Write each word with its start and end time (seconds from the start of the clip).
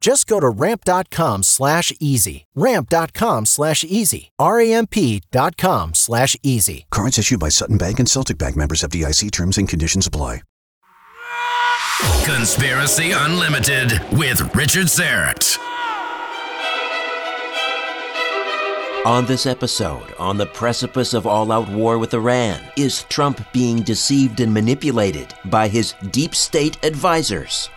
Just 0.00 0.26
go 0.26 0.40
to 0.40 0.48
ramp.com 0.48 1.42
slash 1.42 1.92
easy. 2.00 2.46
Ramp.com 2.54 3.46
slash 3.46 3.84
easy. 3.84 4.30
R-A-M-P.com 4.38 5.94
slash 5.94 6.36
easy. 6.42 6.86
Cards 6.90 7.18
issued 7.18 7.40
by 7.40 7.50
Sutton 7.50 7.76
Bank 7.76 7.98
and 7.98 8.08
Celtic 8.08 8.38
Bank 8.38 8.56
members 8.56 8.82
FDIC 8.82 9.30
terms 9.30 9.58
and 9.58 9.68
conditions 9.68 10.06
apply. 10.06 10.40
Conspiracy 12.24 13.12
Unlimited 13.12 13.92
with 14.12 14.54
Richard 14.54 14.86
Syrett. 14.86 15.58
On 19.04 19.26
this 19.26 19.46
episode, 19.46 20.14
on 20.18 20.36
the 20.38 20.46
precipice 20.46 21.12
of 21.12 21.26
all 21.26 21.52
out 21.52 21.68
war 21.70 21.98
with 21.98 22.14
Iran, 22.14 22.60
is 22.76 23.04
Trump 23.04 23.40
being 23.52 23.82
deceived 23.82 24.40
and 24.40 24.52
manipulated 24.52 25.34
by 25.46 25.68
his 25.68 25.94
deep 26.10 26.34
state 26.34 26.82
advisors? 26.84 27.68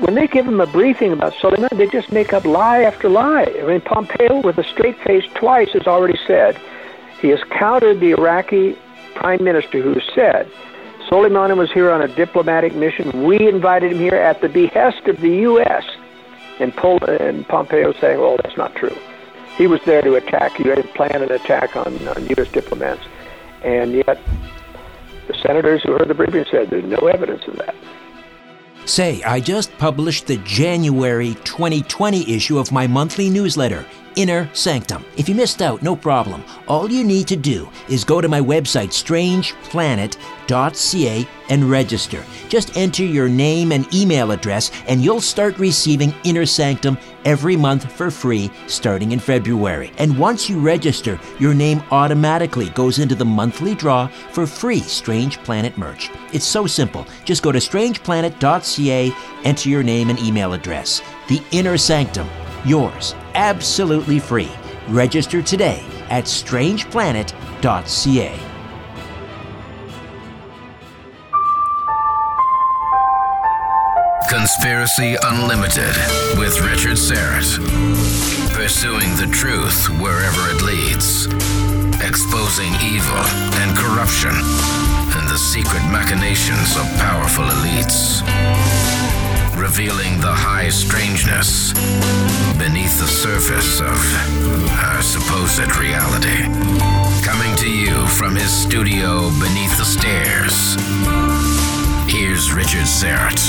When 0.00 0.14
they 0.14 0.28
give 0.28 0.46
him 0.46 0.60
a 0.60 0.66
briefing 0.66 1.12
about 1.12 1.34
Soleimani, 1.34 1.76
they 1.76 1.88
just 1.88 2.12
make 2.12 2.32
up 2.32 2.44
lie 2.44 2.82
after 2.82 3.08
lie. 3.08 3.52
I 3.60 3.66
mean, 3.66 3.80
Pompeo, 3.80 4.40
with 4.40 4.56
a 4.58 4.64
straight 4.64 4.98
face, 5.00 5.24
twice 5.34 5.72
has 5.72 5.86
already 5.86 6.18
said 6.26 6.58
he 7.20 7.28
has 7.30 7.42
countered 7.50 8.00
the 8.00 8.10
Iraqi 8.12 8.78
prime 9.14 9.42
minister 9.42 9.80
who 9.82 10.00
said 10.14 10.50
Soleimani 11.08 11.56
was 11.56 11.72
here 11.72 11.90
on 11.90 12.02
a 12.02 12.08
diplomatic 12.08 12.74
mission. 12.74 13.24
We 13.24 13.48
invited 13.48 13.92
him 13.92 13.98
here 13.98 14.14
at 14.14 14.40
the 14.40 14.48
behest 14.48 15.06
of 15.06 15.20
the 15.20 15.30
U.S. 15.48 15.84
And, 16.60 16.74
Pol- 16.74 17.04
and 17.04 17.46
Pompeo 17.48 17.92
saying, 17.94 18.20
"Well, 18.20 18.36
that's 18.42 18.56
not 18.56 18.74
true." 18.76 18.96
He 19.56 19.66
was 19.66 19.80
there 19.84 20.02
to 20.02 20.14
attack, 20.16 20.52
he 20.56 20.68
had 20.68 20.82
planned 20.94 21.22
an 21.22 21.30
attack 21.30 21.76
on, 21.76 22.08
on 22.08 22.26
U.S. 22.26 22.50
diplomats. 22.50 23.02
And 23.62 23.92
yet, 23.92 24.18
the 25.28 25.34
senators 25.34 25.82
who 25.82 25.92
heard 25.92 26.08
the 26.08 26.14
briefing 26.14 26.44
said 26.50 26.70
there's 26.70 26.84
no 26.84 27.06
evidence 27.06 27.44
of 27.46 27.56
that. 27.56 27.74
Say, 28.86 29.22
I 29.22 29.40
just 29.40 29.76
published 29.78 30.26
the 30.26 30.36
January 30.38 31.34
2020 31.44 32.34
issue 32.34 32.58
of 32.58 32.70
my 32.70 32.86
monthly 32.86 33.30
newsletter, 33.30 33.86
Inner 34.16 34.48
Sanctum. 34.52 35.04
If 35.16 35.28
you 35.28 35.34
missed 35.34 35.62
out, 35.62 35.82
no 35.82 35.96
problem. 35.96 36.44
All 36.68 36.90
you 36.90 37.04
need 37.04 37.26
to 37.28 37.36
do 37.36 37.70
is 37.88 38.04
go 38.04 38.20
to 38.20 38.28
my 38.28 38.40
website, 38.40 38.90
strangeplanet.ca, 38.90 41.28
and 41.50 41.70
register. 41.70 42.24
Just 42.48 42.76
enter 42.76 43.04
your 43.04 43.28
name 43.28 43.72
and 43.72 43.92
email 43.94 44.30
address, 44.30 44.70
and 44.88 45.02
you'll 45.02 45.20
start 45.20 45.58
receiving 45.58 46.14
Inner 46.24 46.46
Sanctum 46.46 46.96
every 47.24 47.56
month 47.56 47.90
for 47.92 48.10
free 48.10 48.50
starting 48.66 49.12
in 49.12 49.18
February. 49.18 49.92
And 49.98 50.18
once 50.18 50.48
you 50.48 50.60
register, 50.60 51.20
your 51.38 51.54
name 51.54 51.82
automatically 51.90 52.70
goes 52.70 52.98
into 52.98 53.14
the 53.14 53.24
monthly 53.24 53.74
draw 53.74 54.06
for 54.06 54.46
free 54.46 54.80
Strange 54.80 55.38
Planet 55.38 55.76
merch. 55.76 56.10
It's 56.32 56.46
so 56.46 56.66
simple. 56.66 57.06
Just 57.24 57.42
go 57.42 57.52
to 57.52 57.58
strangeplanet.ca, 57.58 59.12
enter 59.44 59.68
your 59.68 59.82
name 59.82 60.10
and 60.10 60.18
email 60.20 60.52
address. 60.52 61.02
The 61.28 61.42
Inner 61.50 61.78
Sanctum 61.78 62.28
yours 62.64 63.14
absolutely 63.34 64.18
free. 64.18 64.50
Register 64.88 65.42
today 65.42 65.84
at 66.10 66.24
strangeplanet.ca. 66.24 68.40
Conspiracy 74.28 75.16
Unlimited 75.22 75.94
with 76.38 76.60
Richard 76.60 76.96
Syrett. 76.96 77.58
Pursuing 78.52 79.16
the 79.16 79.28
truth 79.32 79.88
wherever 80.00 80.50
it 80.50 80.62
leads. 80.62 81.26
Exposing 82.02 82.72
evil 82.82 83.24
and 83.62 83.76
corruption 83.76 84.32
and 85.16 85.28
the 85.28 85.38
secret 85.38 85.82
machinations 85.90 86.76
of 86.76 86.84
powerful 86.98 87.44
elites 87.44 88.22
revealing 89.56 90.20
the 90.20 90.32
high 90.32 90.68
strangeness 90.68 91.72
beneath 92.84 93.00
the 93.00 93.06
surface 93.06 93.80
of 93.80 94.70
our 94.70 95.00
supposed 95.00 95.74
reality. 95.76 96.42
Coming 97.24 97.56
to 97.56 97.70
you 97.70 98.06
from 98.08 98.36
his 98.36 98.50
studio 98.50 99.30
beneath 99.40 99.74
the 99.78 99.86
stairs, 99.86 100.74
here's 102.06 102.52
Richard 102.52 102.84
Syrett. 102.84 103.40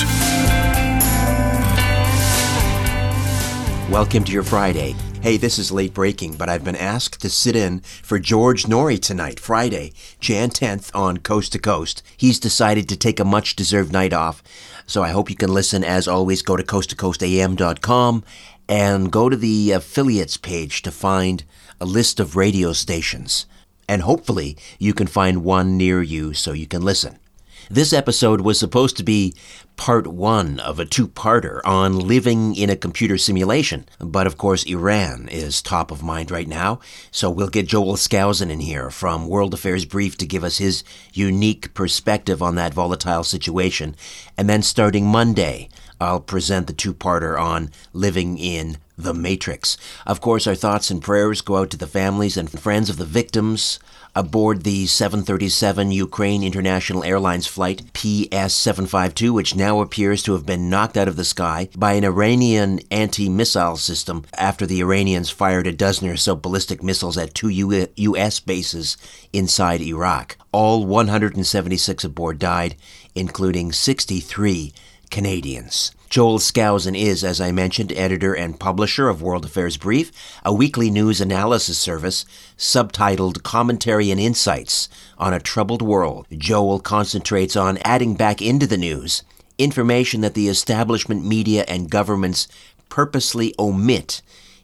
Welcome 3.91 4.23
to 4.23 4.31
your 4.31 4.43
Friday. 4.43 4.95
Hey, 5.19 5.35
this 5.35 5.59
is 5.59 5.69
late 5.69 5.93
breaking, 5.93 6.35
but 6.35 6.47
I've 6.47 6.63
been 6.63 6.75
asked 6.75 7.19
to 7.21 7.29
sit 7.29 7.57
in 7.57 7.81
for 7.81 8.19
George 8.19 8.63
Noory 8.65 9.01
tonight, 9.01 9.39
Friday, 9.39 9.91
Jan 10.21 10.49
10th 10.49 10.95
on 10.95 11.17
Coast 11.17 11.51
to 11.53 11.59
Coast. 11.59 12.03
He's 12.15 12.39
decided 12.39 12.87
to 12.87 12.95
take 12.95 13.19
a 13.19 13.25
much 13.25 13.57
deserved 13.57 13.91
night 13.91 14.13
off, 14.13 14.41
so 14.85 15.03
I 15.03 15.09
hope 15.09 15.29
you 15.29 15.35
can 15.35 15.51
listen. 15.53 15.83
As 15.83 16.07
always, 16.07 16.41
go 16.41 16.55
to 16.55 16.63
coasttocoastam.com 16.63 18.23
and 18.67 19.11
go 19.11 19.29
to 19.29 19.35
the 19.35 19.71
affiliates 19.71 20.37
page 20.37 20.81
to 20.81 20.91
find 20.91 21.43
a 21.79 21.85
list 21.85 22.19
of 22.19 22.35
radio 22.35 22.73
stations. 22.73 23.45
And 23.87 24.01
hopefully, 24.01 24.57
you 24.79 24.93
can 24.93 25.07
find 25.07 25.43
one 25.43 25.77
near 25.77 26.01
you 26.01 26.33
so 26.33 26.53
you 26.53 26.67
can 26.67 26.81
listen. 26.81 27.19
This 27.69 27.93
episode 27.93 28.41
was 28.41 28.59
supposed 28.59 28.95
to 28.97 29.03
be 29.03 29.33
part 29.75 30.05
one 30.05 30.59
of 30.59 30.79
a 30.79 30.85
two 30.85 31.07
parter 31.07 31.61
on 31.65 31.97
living 31.97 32.55
in 32.55 32.69
a 32.69 32.75
computer 32.75 33.17
simulation. 33.17 33.87
But 33.99 34.27
of 34.27 34.37
course, 34.37 34.63
Iran 34.65 35.27
is 35.29 35.61
top 35.61 35.89
of 35.89 36.03
mind 36.03 36.29
right 36.29 36.47
now. 36.47 36.79
So 37.09 37.29
we'll 37.29 37.47
get 37.47 37.67
Joel 37.67 37.95
Skousen 37.95 38.51
in 38.51 38.59
here 38.59 38.91
from 38.91 39.27
World 39.27 39.53
Affairs 39.53 39.85
Brief 39.85 40.15
to 40.17 40.27
give 40.27 40.43
us 40.43 40.59
his 40.59 40.83
unique 41.13 41.73
perspective 41.73 42.41
on 42.41 42.53
that 42.55 42.73
volatile 42.73 43.23
situation. 43.23 43.95
And 44.37 44.47
then 44.47 44.61
starting 44.61 45.07
Monday, 45.07 45.69
I'll 45.99 46.19
present 46.19 46.67
the 46.67 46.73
two 46.73 46.93
parter 46.93 47.39
on 47.39 47.71
living 47.93 48.37
in 48.37 48.77
the 48.97 49.13
Matrix. 49.13 49.77
Of 50.05 50.21
course, 50.21 50.47
our 50.47 50.55
thoughts 50.55 50.89
and 50.89 51.01
prayers 51.01 51.41
go 51.41 51.57
out 51.57 51.69
to 51.71 51.77
the 51.77 51.87
families 51.87 52.37
and 52.37 52.49
friends 52.49 52.89
of 52.89 52.97
the 52.97 53.05
victims 53.05 53.79
aboard 54.15 54.63
the 54.63 54.85
737 54.85 55.91
Ukraine 55.91 56.41
International 56.41 57.03
Airlines 57.03 57.47
flight 57.47 57.81
PS 57.93 58.53
752, 58.53 59.33
which 59.33 59.55
now 59.55 59.81
appears 59.81 60.23
to 60.23 60.33
have 60.33 60.45
been 60.45 60.69
knocked 60.69 60.95
out 60.95 61.09
of 61.09 61.17
the 61.17 61.25
sky 61.25 61.67
by 61.75 61.93
an 61.93 62.05
Iranian 62.05 62.79
anti 62.89 63.27
missile 63.27 63.75
system 63.75 64.23
after 64.37 64.65
the 64.65 64.79
Iranians 64.79 65.29
fired 65.29 65.67
a 65.67 65.73
dozen 65.73 66.07
or 66.07 66.15
so 66.15 66.35
ballistic 66.35 66.81
missiles 66.81 67.17
at 67.17 67.35
two 67.35 67.49
U.S. 67.49 68.39
bases 68.39 68.95
inside 69.33 69.81
Iraq. 69.81 70.37
All 70.53 70.85
176 70.85 72.05
aboard 72.05 72.39
died, 72.39 72.77
including 73.13 73.73
63 73.73 74.73
Canadians. 75.09 75.91
Joel 76.09 76.39
Skousen 76.39 76.97
is, 76.97 77.23
as 77.23 77.41
I 77.41 77.51
mentioned, 77.51 77.91
editor 77.93 78.33
and 78.33 78.59
publisher 78.59 79.09
of 79.09 79.21
World 79.21 79.45
Affairs 79.45 79.77
Brief, 79.77 80.11
a 80.43 80.53
weekly 80.53 80.89
news 80.89 81.19
analysis 81.19 81.77
service 81.77 82.25
subtitled 82.57 83.43
Commentary 83.43 84.11
and 84.11 84.19
Insights 84.19 84.87
on 85.17 85.33
a 85.33 85.39
Troubled 85.39 85.81
World. 85.81 86.27
Joel 86.31 86.79
concentrates 86.79 87.55
on 87.55 87.79
adding 87.83 88.15
back 88.15 88.41
into 88.41 88.67
the 88.67 88.77
news 88.77 89.23
information 89.57 90.21
that 90.21 90.33
the 90.33 90.47
establishment 90.47 91.25
media 91.25 91.63
and 91.67 91.89
governments 91.89 92.47
purposely 92.89 93.53
omit 93.57 94.21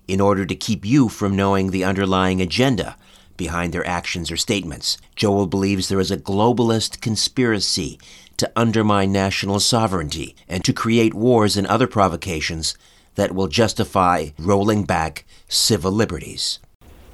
in 0.07 0.19
order 0.19 0.45
to 0.45 0.55
keep 0.55 0.85
you 0.85 1.09
from 1.09 1.35
knowing 1.35 1.71
the 1.71 1.83
underlying 1.83 2.41
agenda 2.41 2.97
behind 3.37 3.73
their 3.73 3.87
actions 3.87 4.29
or 4.29 4.37
statements. 4.37 4.97
Joel 5.15 5.47
believes 5.47 5.87
there 5.87 5.99
is 5.99 6.11
a 6.11 6.17
globalist 6.17 7.01
conspiracy 7.01 7.99
to 8.37 8.51
undermine 8.55 9.11
national 9.11 9.59
sovereignty 9.59 10.35
and 10.47 10.63
to 10.65 10.73
create 10.73 11.13
wars 11.13 11.57
and 11.57 11.67
other 11.67 11.87
provocations 11.87 12.75
that 13.15 13.33
will 13.33 13.47
justify 13.47 14.29
rolling 14.39 14.83
back 14.83 15.25
civil 15.47 15.91
liberties. 15.91 16.59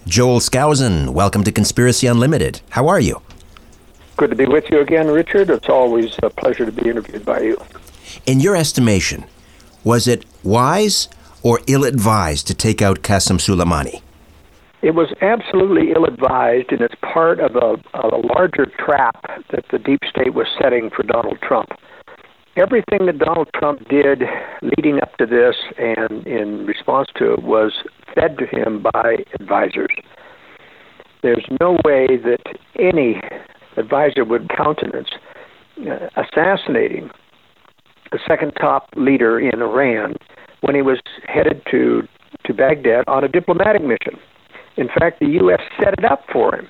Joel 0.06 0.40
Skousen, 0.40 1.10
welcome 1.10 1.44
to 1.44 1.52
Conspiracy 1.52 2.08
Unlimited. 2.08 2.62
How 2.70 2.88
are 2.88 3.00
you? 3.00 3.22
Good 4.16 4.30
to 4.30 4.36
be 4.36 4.46
with 4.46 4.70
you 4.72 4.80
again, 4.80 5.08
Richard. 5.08 5.50
It's 5.50 5.70
always 5.70 6.16
a 6.24 6.30
pleasure 6.30 6.66
to 6.66 6.72
be 6.72 6.90
interviewed 6.90 7.26
by 7.26 7.42
you. 7.42 7.62
In 8.26 8.40
your 8.40 8.56
estimation, 8.56 9.26
was 9.84 10.08
it 10.08 10.26
wise 10.44 11.10
or 11.44 11.60
ill 11.68 11.84
advised 11.84 12.48
to 12.48 12.54
take 12.54 12.82
out 12.82 13.02
Qasem 13.04 13.38
Soleimani? 13.38 14.02
It 14.82 14.94
was 14.94 15.12
absolutely 15.22 15.92
ill 15.96 16.06
advised, 16.06 16.72
and 16.72 16.82
it's 16.82 16.96
part 17.02 17.40
of 17.40 17.56
a, 17.56 17.76
a 17.98 18.18
larger 18.36 18.68
trap 18.78 19.16
that 19.52 19.66
the 19.72 19.80
deep 19.80 20.02
state 20.08 20.36
was 20.36 20.48
setting 20.62 20.92
for 20.96 21.04
Donald 21.04 21.40
Trump. 21.42 21.70
Everything 22.56 23.06
that 23.08 23.20
Donald 23.20 23.50
Trump 23.56 23.88
did 23.90 24.24
leading 24.62 25.00
up 25.02 25.16
to 25.18 25.26
this 25.26 25.56
and 25.78 26.26
in 26.26 26.66
response 26.66 27.08
to 27.16 27.34
it 27.34 27.44
was 27.44 27.74
fed 28.14 28.38
to 28.38 28.46
him 28.46 28.84
by 28.94 29.18
advisors. 29.40 29.96
There's 31.24 31.46
no 31.60 31.78
way 31.84 32.08
that 32.18 32.42
any 32.80 33.22
advisor 33.78 34.26
would 34.26 34.50
countenance 34.50 35.10
uh, 35.88 36.10
assassinating 36.16 37.10
the 38.12 38.20
second 38.28 38.54
top 38.54 38.90
leader 38.96 39.40
in 39.40 39.62
Iran 39.62 40.16
when 40.62 40.76
he 40.76 40.82
was 40.82 41.00
headed 41.26 41.62
to 41.72 42.08
to 42.46 42.54
Baghdad 42.54 43.04
on 43.08 43.24
a 43.24 43.28
diplomatic 43.28 43.82
mission. 43.82 44.20
In 44.78 44.88
fact, 44.88 45.20
the 45.20 45.28
U.S. 45.42 45.60
set 45.80 45.94
it 45.98 46.06
up 46.06 46.24
for 46.32 46.56
him. 46.56 46.68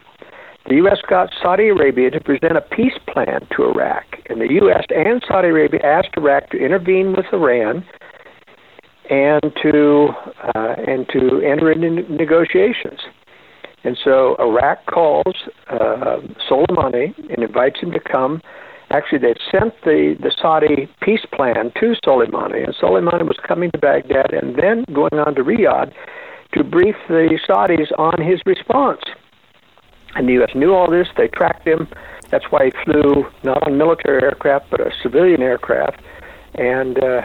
The 0.67 0.75
U.S. 0.75 0.99
got 1.07 1.29
Saudi 1.41 1.69
Arabia 1.69 2.11
to 2.11 2.19
present 2.19 2.57
a 2.57 2.61
peace 2.61 2.97
plan 3.07 3.47
to 3.55 3.63
Iraq, 3.63 4.03
and 4.29 4.41
the 4.41 4.51
U.S. 4.53 4.83
and 4.89 5.23
Saudi 5.25 5.47
Arabia 5.47 5.79
asked 5.83 6.09
Iraq 6.17 6.49
to 6.49 6.57
intervene 6.57 7.13
with 7.15 7.25
Iran 7.31 7.85
and 9.09 9.41
to 9.61 10.09
uh, 10.55 10.75
and 10.85 11.07
to 11.09 11.41
enter 11.41 11.71
into 11.71 12.01
negotiations. 12.11 12.99
And 13.83 13.97
so 14.03 14.35
Iraq 14.39 14.85
calls 14.87 15.47
uh, 15.69 16.17
Soleimani 16.49 17.17
and 17.29 17.43
invites 17.43 17.79
him 17.79 17.91
to 17.91 17.99
come. 18.01 18.41
Actually, 18.89 19.19
they 19.19 19.35
sent 19.51 19.73
the, 19.83 20.15
the 20.19 20.31
Saudi 20.41 20.89
peace 21.01 21.25
plan 21.33 21.71
to 21.79 21.93
Soleimani, 22.05 22.65
and 22.65 22.75
Soleimani 22.75 23.23
was 23.23 23.37
coming 23.47 23.71
to 23.71 23.77
Baghdad 23.77 24.33
and 24.33 24.55
then 24.57 24.83
going 24.93 25.19
on 25.19 25.35
to 25.35 25.43
Riyadh 25.43 25.93
to 26.57 26.63
brief 26.63 26.95
the 27.07 27.39
Saudis 27.47 27.91
on 27.97 28.21
his 28.21 28.41
response. 28.45 29.01
And 30.15 30.27
the 30.27 30.33
U.S. 30.33 30.51
knew 30.55 30.73
all 30.73 30.89
this. 30.89 31.07
They 31.15 31.27
tracked 31.27 31.67
him. 31.67 31.87
That's 32.29 32.45
why 32.49 32.65
he 32.65 32.71
flew 32.83 33.25
not 33.43 33.65
on 33.65 33.77
military 33.77 34.23
aircraft, 34.23 34.69
but 34.69 34.81
a 34.81 34.91
civilian 35.01 35.41
aircraft, 35.41 36.01
and 36.55 37.01
uh, 37.01 37.23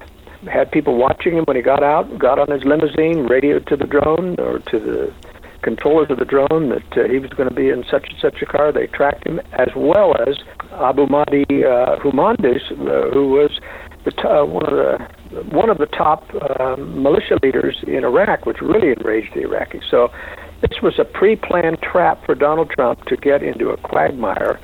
had 0.50 0.70
people 0.70 0.96
watching 0.96 1.37
him 1.37 1.44
when 1.44 1.56
he 1.56 1.62
got 1.62 1.82
out, 1.82 2.19
got 2.19 2.38
on 2.38 2.50
his 2.50 2.64
limousine, 2.64 3.26
radioed 3.26 3.67
to 3.69 3.76
the 3.76 3.87
drone 3.87 4.37
or 4.38 4.58
to 4.58 4.79
the 4.79 5.14
controllers 5.62 6.11
of 6.11 6.19
the 6.19 6.25
drone 6.25 6.69
that 6.69 6.99
uh, 6.99 7.08
he 7.08 7.19
was 7.19 7.31
going 7.31 7.49
to 7.49 7.55
be 7.55 7.69
in 7.69 7.84
such 7.90 8.06
and 8.11 8.19
such 8.20 8.43
a 8.43 8.46
car. 8.46 8.73
They 8.73 8.87
tracked 8.88 9.26
him, 9.26 9.40
as 9.52 9.69
well 9.76 10.14
as 10.26 10.37
Abu 10.73 11.06
Mahdi 11.06 11.44
uh, 11.64 11.96
Muhandis, 12.02 12.70
uh, 12.73 13.11
who 13.12 13.31
was 13.31 13.61
the 14.05 14.11
t- 14.11 14.23
uh, 14.23 14.44
one 14.44 14.67
of 14.67 14.73
the 14.73 15.08
one 15.50 15.70
of 15.70 15.79
the 15.79 15.87
top 15.87 16.25
uh, 16.34 16.76
militia 16.76 17.38
leaders 17.43 17.82
in 17.87 18.05
Iraq, 18.05 18.46
which 18.46 18.61
really 18.61 18.90
enraged 18.90 19.34
the 19.34 19.40
Iraqis. 19.40 19.82
So 19.90 20.12
this 20.61 20.81
was 20.82 20.99
a 20.99 21.05
pre-planned 21.05 21.81
trap 21.82 22.25
for 22.25 22.34
Donald 22.34 22.70
Trump 22.70 23.05
to 23.06 23.17
get 23.17 23.43
into 23.43 23.70
a 23.70 23.76
quagmire, 23.79 24.61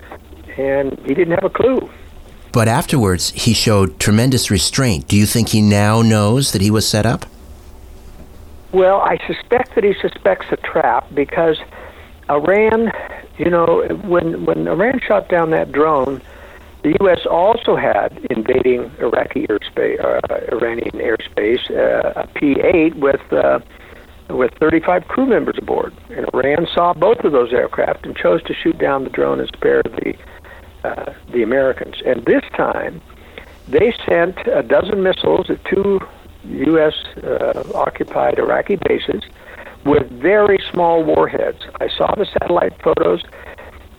and 0.56 0.98
he 1.06 1.14
didn't 1.14 1.32
have 1.32 1.44
a 1.44 1.50
clue. 1.50 1.90
But 2.52 2.68
afterwards, 2.68 3.30
he 3.30 3.52
showed 3.52 3.98
tremendous 4.00 4.50
restraint. 4.50 5.08
Do 5.08 5.16
you 5.16 5.26
think 5.26 5.50
he 5.50 5.60
now 5.62 6.02
knows 6.02 6.52
that 6.52 6.62
he 6.62 6.70
was 6.70 6.88
set 6.88 7.04
up? 7.04 7.26
Well, 8.72 9.00
I 9.00 9.18
suspect 9.26 9.74
that 9.74 9.84
he 9.84 9.94
suspects 10.00 10.46
a 10.50 10.56
trap 10.56 11.06
because 11.14 11.58
Iran, 12.28 12.92
you 13.38 13.50
know, 13.50 13.86
when 14.04 14.44
when 14.44 14.68
Iran 14.68 15.00
shot 15.00 15.28
down 15.28 15.50
that 15.50 15.72
drone, 15.72 16.20
the 16.88 16.96
U.S. 17.04 17.26
also 17.30 17.76
had 17.76 18.18
invading 18.30 18.90
Iraqi 18.98 19.46
airspace, 19.46 20.02
uh, 20.02 20.56
Iranian 20.56 20.92
airspace, 20.92 21.70
uh, 21.70 22.22
a 22.22 22.26
P-8 22.28 22.94
with 22.94 23.20
uh, 23.30 23.58
with 24.30 24.52
35 24.54 25.06
crew 25.08 25.26
members 25.26 25.56
aboard. 25.58 25.94
And 26.08 26.26
Iran 26.32 26.66
saw 26.72 26.94
both 26.94 27.24
of 27.24 27.32
those 27.32 27.52
aircraft 27.52 28.06
and 28.06 28.16
chose 28.16 28.42
to 28.44 28.54
shoot 28.54 28.78
down 28.78 29.04
the 29.04 29.10
drone 29.10 29.38
and 29.38 29.48
spare 29.48 29.82
the 29.82 30.14
uh, 30.84 31.12
the 31.30 31.42
Americans. 31.42 31.96
And 32.06 32.24
this 32.24 32.44
time, 32.56 33.02
they 33.68 33.92
sent 34.06 34.38
a 34.46 34.62
dozen 34.62 35.02
missiles 35.02 35.50
at 35.50 35.62
two 35.66 36.00
U.S. 36.44 36.94
Uh, 37.22 37.64
occupied 37.74 38.38
Iraqi 38.38 38.76
bases 38.76 39.24
with 39.84 40.08
very 40.10 40.58
small 40.70 41.04
warheads. 41.04 41.60
I 41.80 41.88
saw 41.88 42.14
the 42.14 42.24
satellite 42.24 42.80
photos. 42.80 43.24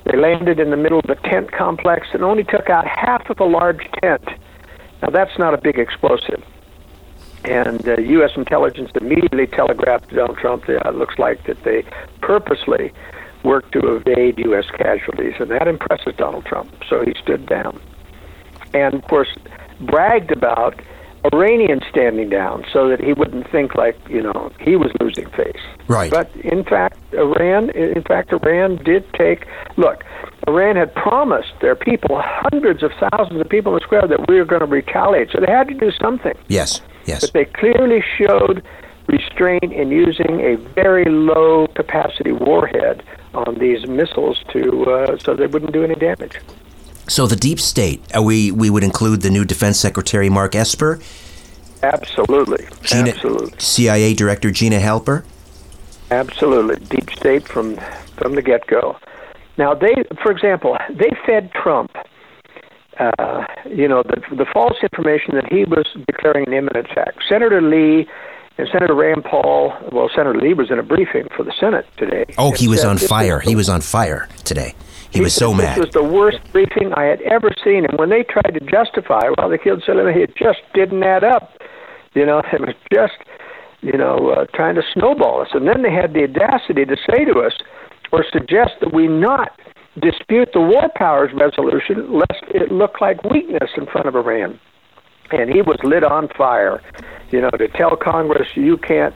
They 0.10 0.18
landed 0.18 0.60
in 0.60 0.72
the 0.72 0.78
middle 0.78 1.00
of 1.00 1.10
a 1.10 1.16
tent 1.16 1.52
complex 1.52 2.08
and 2.14 2.24
only 2.24 2.44
took 2.44 2.70
out 2.70 2.88
half 2.88 3.30
of 3.30 3.40
a 3.40 3.46
large 3.46 3.88
tent. 4.02 4.28
Now, 5.04 5.10
that's 5.12 5.38
not 5.38 5.54
a 5.54 5.58
big 5.58 5.78
explosive. 5.78 6.44
And 7.46 7.88
uh, 7.88 7.98
U.S. 8.00 8.32
intelligence 8.36 8.90
immediately 8.96 9.46
telegraphed 9.46 10.10
to 10.10 10.16
Donald 10.16 10.40
Trump 10.40 10.66
that 10.66 10.86
it 10.86 10.96
looks 10.96 11.20
like 11.20 11.46
that 11.46 11.64
they 11.64 11.84
purposely 12.22 12.92
worked 13.44 13.72
to 13.74 13.96
evade 13.96 14.40
U.S. 14.40 14.66
casualties, 14.72 15.36
and 15.40 15.52
that 15.52 15.68
impresses 15.68 16.16
Donald 16.18 16.46
Trump. 16.46 16.74
So 16.90 17.06
he 17.06 17.14
stood 17.22 17.46
down. 17.46 17.80
And, 18.74 18.96
of 18.96 19.04
course, 19.04 19.30
bragged 19.80 20.32
about 20.32 20.82
Iranians 21.34 21.84
standing 21.90 22.30
down 22.30 22.66
so 22.72 22.88
that 22.90 23.02
he 23.02 23.14
wouldn't 23.14 23.50
think 23.52 23.76
like 23.76 23.98
you 24.10 24.22
know 24.22 24.52
he 24.60 24.76
was 24.76 24.92
losing 25.02 25.30
face. 25.32 25.62
Right. 25.88 26.12
But 26.12 26.34
in 26.38 26.64
fact, 26.64 26.98
Iran, 27.14 27.70
in 27.72 28.04
fact, 28.04 28.32
Iran 28.32 28.78
did 28.84 29.12
take. 29.14 29.46
Look, 29.78 30.04
Iran 30.48 30.76
had 30.76 30.94
promised 30.96 31.54
their 31.62 31.76
people, 31.76 32.22
hundreds 32.24 32.84
of 32.84 32.92
thousands 33.12 33.42
of 33.42 33.50
people 33.50 33.74
in 33.74 33.80
the 33.80 33.86
square, 33.86 34.08
that 34.08 34.28
we 34.28 34.38
were 34.38 34.46
going 34.46 34.62
to 34.62 34.68
retaliate. 34.68 35.32
So 35.32 35.40
they 35.40 35.52
had 35.52 35.68
to 35.68 35.74
do 35.74 35.92
something. 36.00 36.38
Yes. 36.48 36.82
Yes. 37.06 37.22
But 37.22 37.34
they 37.34 37.46
clearly 37.46 38.04
showed 38.18 38.64
restraint 39.08 39.74
in 39.74 39.90
using 39.90 40.40
a 40.42 40.56
very 40.76 41.06
low 41.06 41.68
capacity 41.76 42.32
warhead 42.32 43.04
on 43.34 43.58
these 43.60 43.88
missiles 43.88 44.44
to 44.54 44.84
uh, 44.86 45.18
so 45.18 45.36
they 45.36 45.48
wouldn't 45.48 45.74
do 45.74 45.84
any 45.84 45.96
damage. 45.96 46.40
So 47.10 47.26
the 47.26 47.36
deep 47.36 47.60
state, 47.60 48.02
uh, 48.16 48.22
we 48.22 48.52
we 48.52 48.70
would 48.70 48.84
include 48.84 49.22
the 49.22 49.32
new 49.32 49.44
Defense 49.44 49.80
Secretary 49.80 50.30
Mark 50.30 50.56
Esper. 50.56 51.00
Absolutely. 51.82 52.68
Gina, 52.84 53.10
Absolutely. 53.10 53.54
CIA 53.58 54.14
Director 54.14 54.52
Gina 54.52 54.80
Haspel. 54.80 55.24
Absolutely. 56.12 56.76
Deep 56.86 57.10
state 57.12 57.48
from 57.48 57.78
from 58.18 58.36
the 58.36 58.42
get 58.42 58.68
go. 58.68 58.98
Now 59.58 59.74
they, 59.74 59.94
for 60.22 60.32
example, 60.32 60.78
they 60.90 61.10
fed 61.26 61.52
Trump. 61.54 61.92
Uh, 63.00 63.46
you 63.66 63.88
know 63.88 64.04
the 64.04 64.22
the 64.36 64.46
false 64.54 64.78
information 64.84 65.34
that 65.34 65.52
he 65.52 65.64
was 65.64 65.88
declaring 66.08 66.48
an 66.48 66.54
imminent 66.54 66.92
attack. 66.92 67.16
Senator 67.28 67.62
Lee 67.62 68.08
and 68.60 68.68
Senator 68.72 68.94
Rand 68.94 69.24
Paul. 69.24 69.74
Well, 69.92 70.10
Senator 70.14 70.38
Lee 70.38 70.54
was 70.54 70.70
in 70.70 70.78
a 70.78 70.84
briefing 70.84 71.28
for 71.36 71.44
the 71.44 71.54
Senate 71.60 71.88
today. 71.98 72.26
Oh, 72.38 72.52
he 72.52 72.68
was 72.68 72.84
on 72.84 72.98
fire. 72.98 73.40
He 73.40 73.56
was 73.56 73.70
on 73.70 73.82
fire 73.82 74.28
today. 74.44 74.76
He, 75.12 75.22
was 75.22 75.34
so 75.34 75.54
mad. 75.54 75.78
This 75.78 75.86
was 75.88 75.94
the 75.94 76.04
worst 76.04 76.40
briefing 76.52 76.94
I 76.94 77.06
had 77.06 77.22
ever 77.22 77.52
seen. 77.64 77.86
And 77.86 77.98
when 77.98 78.10
they 78.10 78.24
tried 78.24 78.54
to 78.54 78.60
justify, 78.60 79.30
well, 79.38 79.50
they 79.50 79.58
killed 79.58 79.84
Soleimani, 79.84 80.18
it 80.18 80.36
just 80.36 80.60
didn't 80.74 81.04
add 81.04 81.24
up. 81.24 81.58
You 82.14 82.26
know, 82.26 82.40
it 82.54 82.62
was 82.62 82.76
just, 82.94 83.18
you 83.82 83.98
know, 83.98 84.30
uh, 84.30 84.46
trying 84.54 84.76
to 84.76 84.84
snowball 84.94 85.42
us. 85.42 85.50
And 85.54 85.68
then 85.68 85.82
they 85.82 85.92
had 85.92 86.14
the 86.14 86.24
audacity 86.24 86.86
to 86.86 86.96
say 87.10 87.26
to 87.26 87.40
us 87.40 87.54
or 88.12 88.26
suggest 88.32 88.74
that 88.82 88.94
we 88.94 89.08
not 89.08 89.60
dispute 90.00 90.50
the 90.54 90.62
war 90.62 90.90
powers 90.96 91.32
resolution 91.34 92.12
lest 92.14 92.44
it 92.50 92.72
look 92.72 93.02
like 93.02 93.24
weakness 93.24 93.72
in 93.76 93.86
front 93.86 94.08
of 94.08 94.16
Iran. 94.16 94.60
And 95.32 95.50
he 95.50 95.62
was 95.62 95.78
lit 95.84 96.04
on 96.04 96.28
fire, 96.30 96.82
you 97.32 97.42
know, 97.42 97.50
to 97.52 97.68
tell 97.68 97.96
Congress 97.96 98.50
you 98.56 98.78
can't 98.78 99.14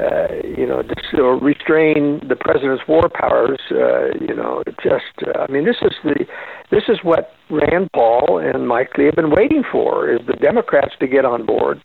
uh, 0.00 0.28
you 0.56 0.66
know, 0.66 0.82
or 1.14 1.36
restrain 1.38 2.20
the 2.28 2.36
president's 2.36 2.86
war 2.86 3.08
powers. 3.08 3.60
Uh, 3.70 4.06
you 4.20 4.34
know, 4.34 4.62
just 4.82 5.26
uh, 5.26 5.40
I 5.40 5.50
mean, 5.50 5.64
this 5.64 5.76
is 5.82 5.92
the 6.04 6.26
this 6.70 6.84
is 6.88 6.98
what 7.02 7.34
Rand 7.50 7.90
Paul 7.92 8.38
and 8.38 8.68
Mike 8.68 8.96
Lee 8.96 9.06
have 9.06 9.16
been 9.16 9.30
waiting 9.30 9.64
for: 9.70 10.08
is 10.08 10.20
the 10.26 10.34
Democrats 10.34 10.94
to 11.00 11.06
get 11.06 11.24
on 11.24 11.44
board. 11.44 11.82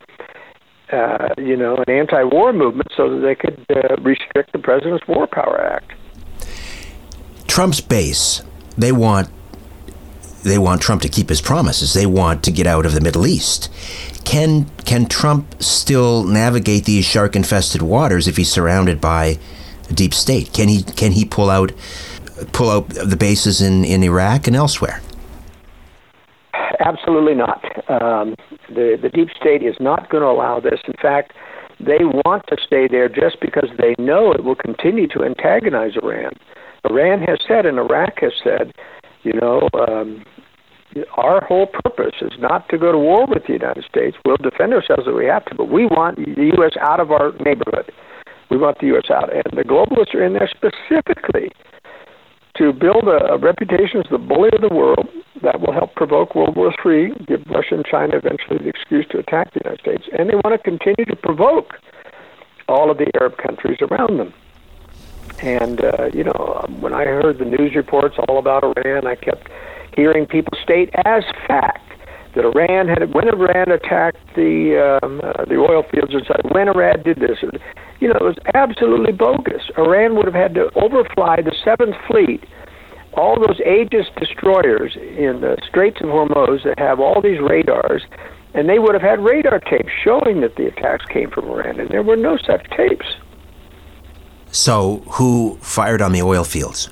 Uh, 0.92 1.28
you 1.38 1.56
know, 1.56 1.76
an 1.76 1.90
anti-war 1.90 2.52
movement 2.52 2.88
so 2.96 3.08
that 3.08 3.20
they 3.20 3.34
could 3.34 3.66
uh, 3.70 3.96
restrict 4.02 4.52
the 4.52 4.58
President's 4.58 5.06
War 5.08 5.26
Power 5.26 5.60
Act. 5.60 5.92
Trump's 7.48 7.80
base, 7.80 8.42
they 8.76 8.92
want 8.92 9.28
they 10.44 10.58
want 10.58 10.82
Trump 10.82 11.02
to 11.02 11.08
keep 11.08 11.28
his 11.28 11.40
promises. 11.40 11.94
They 11.94 12.06
want 12.06 12.44
to 12.44 12.52
get 12.52 12.66
out 12.66 12.86
of 12.86 12.92
the 12.92 13.00
Middle 13.00 13.26
East. 13.26 13.70
Can 14.24 14.66
can 14.84 15.06
Trump 15.06 15.62
still 15.62 16.24
navigate 16.24 16.84
these 16.84 17.04
shark-infested 17.04 17.82
waters 17.82 18.28
if 18.28 18.36
he's 18.36 18.50
surrounded 18.50 19.00
by 19.00 19.38
a 19.90 19.92
deep 19.92 20.14
state? 20.14 20.52
Can 20.52 20.68
he 20.68 20.82
can 20.82 21.12
he 21.12 21.24
pull 21.24 21.50
out 21.50 21.72
pull 22.52 22.70
out 22.70 22.88
the 22.88 23.16
bases 23.16 23.60
in, 23.60 23.84
in 23.84 24.02
Iraq 24.02 24.46
and 24.46 24.56
elsewhere? 24.56 25.00
Absolutely 26.80 27.34
not. 27.34 27.64
Um, 27.90 28.34
the 28.68 28.98
the 29.00 29.08
deep 29.08 29.30
state 29.30 29.62
is 29.62 29.76
not 29.80 30.10
going 30.10 30.22
to 30.22 30.28
allow 30.28 30.60
this. 30.60 30.80
In 30.86 30.94
fact, 31.00 31.32
they 31.80 32.04
want 32.04 32.46
to 32.48 32.56
stay 32.64 32.86
there 32.88 33.08
just 33.08 33.40
because 33.40 33.70
they 33.78 33.94
know 33.98 34.32
it 34.32 34.44
will 34.44 34.54
continue 34.54 35.06
to 35.08 35.24
antagonize 35.24 35.96
Iran. 36.02 36.32
Iran 36.84 37.22
has 37.22 37.38
said, 37.48 37.64
and 37.64 37.78
Iraq 37.78 38.20
has 38.20 38.32
said, 38.42 38.74
you 39.24 39.32
know, 39.40 39.68
um, 39.88 40.24
our 41.16 41.44
whole 41.44 41.66
purpose 41.66 42.14
is 42.20 42.32
not 42.38 42.68
to 42.68 42.78
go 42.78 42.92
to 42.92 42.98
war 42.98 43.26
with 43.26 43.46
the 43.46 43.52
United 43.52 43.84
States. 43.84 44.16
We'll 44.24 44.36
defend 44.36 44.72
ourselves 44.72 45.04
if 45.06 45.14
we 45.14 45.26
have 45.26 45.44
to, 45.46 45.54
but 45.54 45.70
we 45.70 45.86
want 45.86 46.16
the 46.16 46.50
U.S. 46.56 46.72
out 46.80 47.00
of 47.00 47.10
our 47.10 47.32
neighborhood. 47.44 47.90
We 48.50 48.58
want 48.58 48.78
the 48.78 48.86
U.S. 48.88 49.10
out. 49.10 49.32
And 49.34 49.44
the 49.56 49.64
globalists 49.64 50.14
are 50.14 50.24
in 50.24 50.34
there 50.34 50.48
specifically 50.48 51.50
to 52.56 52.72
build 52.72 53.08
a, 53.08 53.34
a 53.34 53.38
reputation 53.38 53.98
as 53.98 54.06
the 54.10 54.18
bully 54.18 54.50
of 54.52 54.60
the 54.60 54.72
world 54.72 55.08
that 55.42 55.60
will 55.60 55.72
help 55.72 55.94
provoke 55.94 56.34
World 56.34 56.56
War 56.56 56.72
III, 56.86 57.12
give 57.26 57.42
Russia 57.50 57.74
and 57.74 57.84
China 57.84 58.16
eventually 58.16 58.58
the 58.58 58.68
excuse 58.68 59.06
to 59.10 59.18
attack 59.18 59.52
the 59.52 59.60
United 59.64 59.80
States. 59.80 60.04
And 60.16 60.28
they 60.28 60.34
want 60.34 60.54
to 60.54 60.58
continue 60.58 61.04
to 61.06 61.16
provoke 61.16 61.74
all 62.68 62.90
of 62.90 62.98
the 62.98 63.10
Arab 63.20 63.36
countries 63.38 63.78
around 63.82 64.18
them. 64.18 64.32
And, 65.40 65.84
uh, 65.84 66.10
you 66.12 66.24
know, 66.24 66.64
when 66.80 66.92
I 66.92 67.04
heard 67.04 67.38
the 67.38 67.44
news 67.44 67.74
reports 67.74 68.16
all 68.28 68.38
about 68.38 68.64
Iran, 68.64 69.06
I 69.06 69.14
kept 69.16 69.48
hearing 69.96 70.26
people 70.26 70.56
state 70.62 70.90
as 71.04 71.24
fact 71.46 71.80
that 72.34 72.44
Iran 72.44 72.88
had, 72.88 73.14
when 73.14 73.28
Iran 73.28 73.70
attacked 73.70 74.18
the 74.34 74.98
um, 75.02 75.20
uh, 75.22 75.44
the 75.44 75.56
oil 75.56 75.84
fields 75.90 76.12
said 76.26 76.40
when 76.52 76.68
Iran 76.68 77.02
did 77.02 77.18
this, 77.18 77.38
you 78.00 78.08
know, 78.08 78.14
it 78.14 78.22
was 78.22 78.36
absolutely 78.54 79.12
bogus. 79.12 79.70
Iran 79.78 80.16
would 80.16 80.26
have 80.26 80.34
had 80.34 80.54
to 80.54 80.70
overfly 80.76 81.42
the 81.42 81.54
Seventh 81.64 81.96
Fleet, 82.08 82.44
all 83.14 83.38
those 83.38 83.60
Aegis 83.60 84.06
destroyers 84.18 84.96
in 84.96 85.40
the 85.40 85.56
Straits 85.66 86.00
of 86.00 86.08
Hormuz 86.08 86.64
that 86.64 86.78
have 86.78 86.98
all 86.98 87.20
these 87.22 87.40
radars, 87.40 88.02
and 88.54 88.68
they 88.68 88.78
would 88.78 88.94
have 88.94 89.02
had 89.02 89.20
radar 89.20 89.60
tapes 89.60 89.92
showing 90.02 90.40
that 90.40 90.56
the 90.56 90.66
attacks 90.66 91.04
came 91.06 91.30
from 91.30 91.48
Iran, 91.48 91.78
and 91.78 91.88
there 91.90 92.02
were 92.02 92.16
no 92.16 92.36
such 92.36 92.68
tapes. 92.76 93.06
So, 94.54 95.02
who 95.10 95.58
fired 95.62 96.00
on 96.00 96.12
the 96.12 96.22
oil 96.22 96.44
fields? 96.44 96.88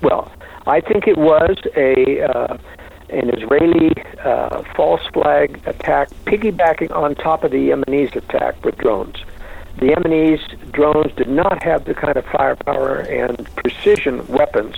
Well, 0.00 0.32
I 0.66 0.80
think 0.80 1.06
it 1.06 1.18
was 1.18 1.58
a 1.76 2.22
uh, 2.22 2.56
an 3.10 3.28
Israeli 3.28 3.92
uh, 4.24 4.62
false 4.74 5.06
flag 5.12 5.60
attack, 5.66 6.08
piggybacking 6.24 6.90
on 6.96 7.14
top 7.14 7.44
of 7.44 7.50
the 7.50 7.68
Yemenis 7.68 8.16
attack 8.16 8.64
with 8.64 8.78
drones. 8.78 9.16
The 9.76 9.88
Yemenis 9.88 10.72
drones 10.72 11.12
did 11.14 11.28
not 11.28 11.62
have 11.62 11.84
the 11.84 11.92
kind 11.92 12.16
of 12.16 12.24
firepower 12.24 13.00
and 13.00 13.46
precision 13.56 14.26
weapons 14.28 14.76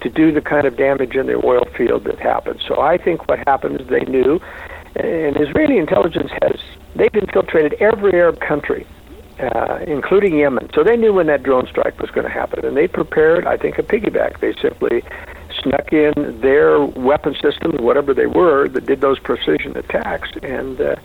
to 0.00 0.08
do 0.08 0.32
the 0.32 0.40
kind 0.40 0.66
of 0.66 0.76
damage 0.76 1.14
in 1.14 1.26
the 1.28 1.40
oil 1.46 1.64
field 1.76 2.02
that 2.04 2.18
happened. 2.18 2.60
So 2.66 2.80
I 2.80 2.98
think 2.98 3.28
what 3.28 3.38
happened 3.46 3.80
is 3.80 3.86
they 3.86 4.04
knew, 4.04 4.40
and 4.96 5.36
Israeli 5.40 5.78
intelligence 5.78 6.32
has 6.42 6.58
they've 6.96 7.14
infiltrated 7.14 7.74
every 7.74 8.14
Arab 8.14 8.40
country 8.40 8.84
uh, 9.40 9.78
including 9.86 10.36
Yemen. 10.36 10.68
So 10.74 10.82
they 10.82 10.96
knew 10.96 11.12
when 11.12 11.26
that 11.28 11.42
drone 11.42 11.66
strike 11.66 12.00
was 12.00 12.10
going 12.10 12.26
to 12.26 12.32
happen, 12.32 12.64
and 12.64 12.76
they 12.76 12.88
prepared, 12.88 13.46
I 13.46 13.56
think, 13.56 13.78
a 13.78 13.82
piggyback. 13.82 14.40
They 14.40 14.54
simply 14.60 15.02
snuck 15.62 15.92
in 15.92 16.40
their 16.40 16.80
weapon 16.80 17.34
systems, 17.40 17.80
whatever 17.80 18.12
they 18.14 18.26
were, 18.26 18.68
that 18.68 18.86
did 18.86 19.00
those 19.00 19.18
precision 19.18 19.76
attacks, 19.76 20.30
and 20.42 20.80
uh, 20.80 20.96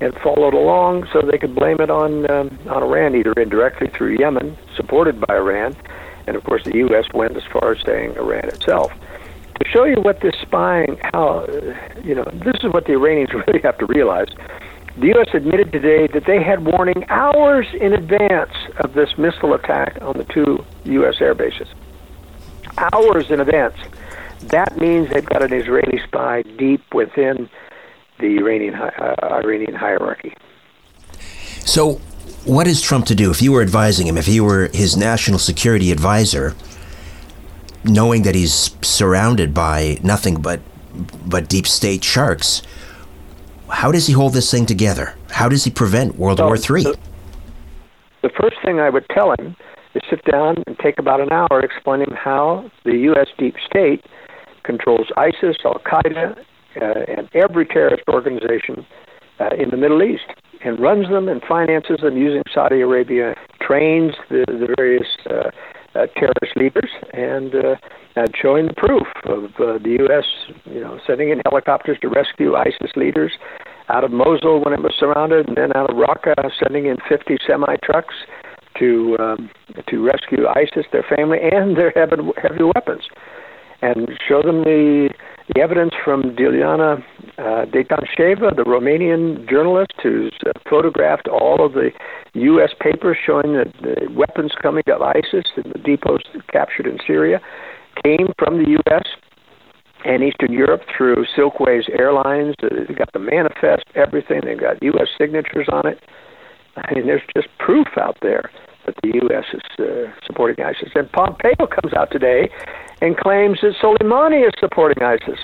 and 0.00 0.14
followed 0.22 0.54
along 0.54 1.08
so 1.12 1.20
they 1.20 1.38
could 1.38 1.54
blame 1.54 1.80
it 1.80 1.90
on 1.90 2.30
um, 2.30 2.58
on 2.68 2.82
Iran, 2.82 3.14
either 3.14 3.32
indirectly 3.32 3.88
through 3.88 4.18
Yemen, 4.18 4.56
supported 4.76 5.20
by 5.20 5.36
Iran, 5.36 5.76
and 6.26 6.36
of 6.36 6.44
course 6.44 6.64
the 6.64 6.76
U.S. 6.78 7.06
went 7.14 7.36
as 7.36 7.44
far 7.44 7.72
as 7.72 7.84
saying 7.84 8.16
Iran 8.16 8.48
itself. 8.48 8.92
To 9.60 9.68
show 9.68 9.84
you 9.84 9.96
what 9.96 10.20
this 10.20 10.34
spying, 10.40 11.00
how 11.12 11.46
you 12.04 12.14
know, 12.14 12.24
this 12.32 12.54
is 12.62 12.72
what 12.72 12.86
the 12.86 12.92
Iranians 12.92 13.30
really 13.46 13.60
have 13.62 13.78
to 13.78 13.86
realize 13.86 14.28
the 14.98 15.08
U.S. 15.08 15.28
admitted 15.32 15.70
today 15.70 16.08
that 16.08 16.24
they 16.26 16.42
had 16.42 16.64
warning 16.64 17.04
hours 17.08 17.66
in 17.72 17.92
advance 17.92 18.52
of 18.78 18.94
this 18.94 19.16
missile 19.16 19.54
attack 19.54 19.96
on 20.00 20.16
the 20.16 20.24
two 20.24 20.64
U.S. 20.84 21.20
air 21.20 21.34
bases. 21.34 21.68
Hours 22.76 23.30
in 23.30 23.40
advance. 23.40 23.76
That 24.40 24.76
means 24.76 25.10
they've 25.10 25.24
got 25.24 25.42
an 25.42 25.52
Israeli 25.52 26.00
spy 26.04 26.42
deep 26.42 26.82
within 26.92 27.48
the 28.18 28.38
Iranian 28.38 28.74
uh, 28.74 29.14
Iranian 29.22 29.74
hierarchy. 29.74 30.34
So, 31.64 31.94
what 32.44 32.66
is 32.66 32.80
Trump 32.80 33.06
to 33.06 33.14
do 33.14 33.30
if 33.30 33.40
you 33.40 33.52
were 33.52 33.62
advising 33.62 34.06
him? 34.06 34.16
If 34.16 34.26
you 34.26 34.44
were 34.44 34.68
his 34.72 34.96
national 34.96 35.38
security 35.38 35.92
advisor, 35.92 36.56
knowing 37.84 38.22
that 38.22 38.34
he's 38.34 38.74
surrounded 38.82 39.54
by 39.54 39.98
nothing 40.02 40.40
but 40.40 40.60
but 41.24 41.48
deep 41.48 41.66
state 41.68 42.02
sharks? 42.02 42.62
How 43.70 43.92
does 43.92 44.06
he 44.06 44.12
hold 44.12 44.32
this 44.32 44.50
thing 44.50 44.66
together? 44.66 45.14
How 45.30 45.48
does 45.48 45.64
he 45.64 45.70
prevent 45.70 46.16
World 46.16 46.38
so, 46.38 46.46
War 46.46 46.56
III? 46.56 46.84
The, 46.84 46.98
the 48.22 48.30
first 48.40 48.56
thing 48.64 48.80
I 48.80 48.90
would 48.90 49.06
tell 49.10 49.34
him 49.38 49.56
is 49.94 50.02
sit 50.10 50.24
down 50.24 50.62
and 50.66 50.78
take 50.78 50.98
about 50.98 51.20
an 51.20 51.32
hour 51.32 51.60
explaining 51.60 52.10
how 52.12 52.70
the 52.84 52.96
U.S. 52.96 53.28
deep 53.38 53.56
state 53.64 54.04
controls 54.64 55.08
ISIS, 55.16 55.56
Al 55.64 55.80
Qaeda, 55.86 56.38
uh, 56.80 56.84
and 57.08 57.28
every 57.34 57.66
terrorist 57.66 58.02
organization 58.08 58.86
uh, 59.40 59.50
in 59.58 59.70
the 59.70 59.76
Middle 59.76 60.02
East 60.02 60.26
and 60.64 60.78
runs 60.78 61.08
them 61.08 61.28
and 61.28 61.42
finances 61.42 62.00
them 62.02 62.16
using 62.16 62.42
Saudi 62.52 62.80
Arabia, 62.80 63.34
trains 63.60 64.14
the, 64.28 64.44
the 64.46 64.74
various 64.76 65.06
uh, 65.30 65.50
uh, 65.98 66.06
terrorist 66.14 66.56
leaders, 66.56 66.90
and 67.12 67.54
uh, 67.54 67.76
showing 68.40 68.66
the 68.66 68.74
proof 68.74 69.06
of 69.24 69.44
uh, 69.60 69.78
the 69.78 69.96
U.S. 70.00 70.24
you 70.64 70.80
know 70.80 70.98
sending 71.06 71.30
in 71.30 71.40
helicopters 71.50 71.98
to 72.00 72.08
rescue 72.08 72.54
ISIS 72.54 72.92
leaders 72.96 73.32
out 73.88 74.04
of 74.04 74.10
Mosul 74.10 74.62
when 74.62 74.74
it 74.74 74.82
was 74.82 74.94
surrounded, 74.98 75.48
and 75.48 75.56
then 75.56 75.74
out 75.74 75.90
of 75.90 75.96
Raqqa 75.96 76.50
sending 76.62 76.86
in 76.86 76.96
50 77.08 77.38
semi 77.46 77.76
trucks 77.82 78.14
to 78.78 79.16
um, 79.18 79.50
to 79.88 80.04
rescue 80.04 80.46
ISIS, 80.46 80.86
their 80.92 81.04
family, 81.04 81.38
and 81.40 81.76
their 81.76 81.90
heavy, 81.90 82.16
heavy 82.40 82.64
weapons, 82.64 83.08
and 83.82 84.08
show 84.26 84.42
them 84.42 84.64
the 84.64 85.10
the 85.54 85.62
evidence 85.62 85.94
from 86.04 86.34
Diana 86.36 86.98
uh, 87.38 87.64
Detancheva, 87.72 88.54
the 88.54 88.64
Romanian 88.66 89.48
journalist 89.48 89.94
who's 90.02 90.36
uh, 90.46 90.52
photographed 90.68 91.26
all 91.26 91.64
of 91.64 91.72
the 91.72 91.90
U.S. 92.34 92.70
papers 92.78 93.16
showing 93.24 93.54
that 93.54 93.72
the 93.80 94.12
weapons 94.12 94.52
coming 94.60 94.82
to 94.86 94.94
ISIS 94.94 95.46
and 95.56 95.72
the 95.72 95.78
depots 95.78 96.24
captured 96.52 96.86
in 96.86 96.98
Syria 97.06 97.40
came 98.04 98.28
from 98.38 98.62
the 98.62 98.70
U.S. 98.72 99.04
and 100.04 100.22
Eastern 100.22 100.52
Europe 100.52 100.82
through 100.94 101.24
Silkways 101.34 101.88
Airlines. 101.98 102.54
They've 102.60 102.98
got 102.98 103.12
the 103.14 103.18
manifest, 103.18 103.84
everything. 103.94 104.42
They've 104.44 104.60
got 104.60 104.82
U.S. 104.82 105.08
signatures 105.16 105.68
on 105.72 105.86
it. 105.86 105.98
I 106.76 106.94
mean, 106.94 107.06
there's 107.06 107.22
just 107.34 107.48
proof 107.58 107.86
out 107.98 108.18
there 108.20 108.50
that 108.88 108.96
the 109.02 109.20
U.S. 109.22 109.44
is 109.52 109.62
uh, 109.78 110.12
supporting 110.26 110.64
ISIS. 110.64 110.90
And 110.94 111.10
Pompeo 111.12 111.66
comes 111.66 111.92
out 111.94 112.10
today 112.10 112.48
and 113.00 113.16
claims 113.16 113.58
that 113.62 113.74
Soleimani 113.80 114.46
is 114.46 114.52
supporting 114.58 115.02
ISIS. 115.02 115.38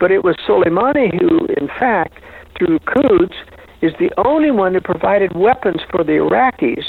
But 0.00 0.10
it 0.10 0.24
was 0.24 0.36
Soleimani 0.46 1.12
who, 1.18 1.46
in 1.60 1.68
fact, 1.68 2.20
through 2.56 2.78
Quds, 2.80 3.34
is 3.82 3.92
the 3.98 4.10
only 4.16 4.50
one 4.50 4.74
who 4.74 4.80
provided 4.80 5.36
weapons 5.36 5.80
for 5.90 6.02
the 6.02 6.12
Iraqis 6.12 6.84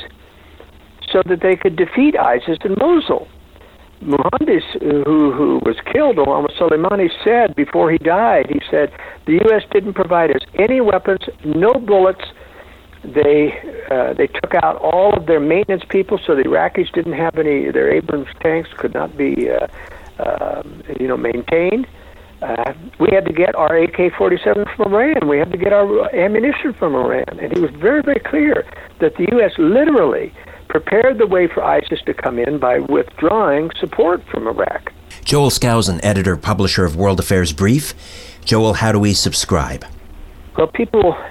so 1.11 1.21
that 1.25 1.41
they 1.41 1.55
could 1.55 1.75
defeat 1.75 2.17
ISIS 2.17 2.57
in 2.63 2.75
Mosul. 2.79 3.27
Muhandis, 4.01 4.63
who, 4.81 5.31
who 5.33 5.59
was 5.65 5.75
killed 5.91 6.17
along 6.17 6.43
with 6.43 6.53
Soleimani, 6.53 7.09
said 7.23 7.55
before 7.55 7.91
he 7.91 7.97
died, 7.97 8.45
he 8.49 8.61
said, 8.71 8.91
the 9.25 9.33
U.S. 9.45 9.63
didn't 9.71 9.93
provide 9.93 10.31
us 10.31 10.41
any 10.57 10.79
weapons, 10.79 11.21
no 11.43 11.73
bullets. 11.73 12.23
They 13.03 13.57
uh, 13.89 14.13
they 14.13 14.27
took 14.27 14.53
out 14.55 14.75
all 14.77 15.15
of 15.15 15.25
their 15.25 15.39
maintenance 15.39 15.83
people, 15.87 16.19
so 16.25 16.35
the 16.35 16.43
Iraqis 16.43 16.91
didn't 16.91 17.13
have 17.13 17.37
any. 17.37 17.71
Their 17.71 17.91
Abrams 17.91 18.27
tanks 18.41 18.69
could 18.77 18.93
not 18.93 19.15
be, 19.15 19.49
uh, 19.49 19.67
uh, 20.19 20.63
you 20.99 21.07
know, 21.07 21.17
maintained. 21.17 21.87
Uh, 22.41 22.73
we 22.99 23.09
had 23.11 23.25
to 23.25 23.33
get 23.33 23.55
our 23.55 23.75
AK-47 23.75 24.75
from 24.75 24.93
Iran. 24.93 25.27
We 25.27 25.37
had 25.37 25.51
to 25.51 25.57
get 25.57 25.73
our 25.73 26.13
ammunition 26.15 26.73
from 26.73 26.95
Iran, 26.95 27.39
and 27.39 27.51
he 27.51 27.59
was 27.59 27.71
very, 27.71 28.01
very 28.01 28.19
clear 28.19 28.65
that 28.99 29.15
the 29.15 29.27
U.S. 29.33 29.51
literally 29.57 30.33
prepared 30.69 31.17
the 31.17 31.27
way 31.27 31.47
for 31.47 31.63
ISIS 31.63 31.99
to 32.05 32.13
come 32.13 32.39
in 32.39 32.57
by 32.59 32.79
withdrawing 32.79 33.71
support 33.79 34.23
from 34.31 34.47
Iraq. 34.47 34.93
Joel 35.25 35.49
Skousen, 35.49 35.99
editor, 36.03 36.37
publisher 36.37 36.85
of 36.85 36.95
World 36.95 37.19
Affairs 37.19 37.51
Brief. 37.51 37.93
Joel, 38.45 38.75
how 38.75 38.91
do 38.91 38.99
we 38.99 39.13
subscribe? 39.13 39.85
Well, 40.59 40.67
people, 40.67 41.13
uh, 41.13 41.29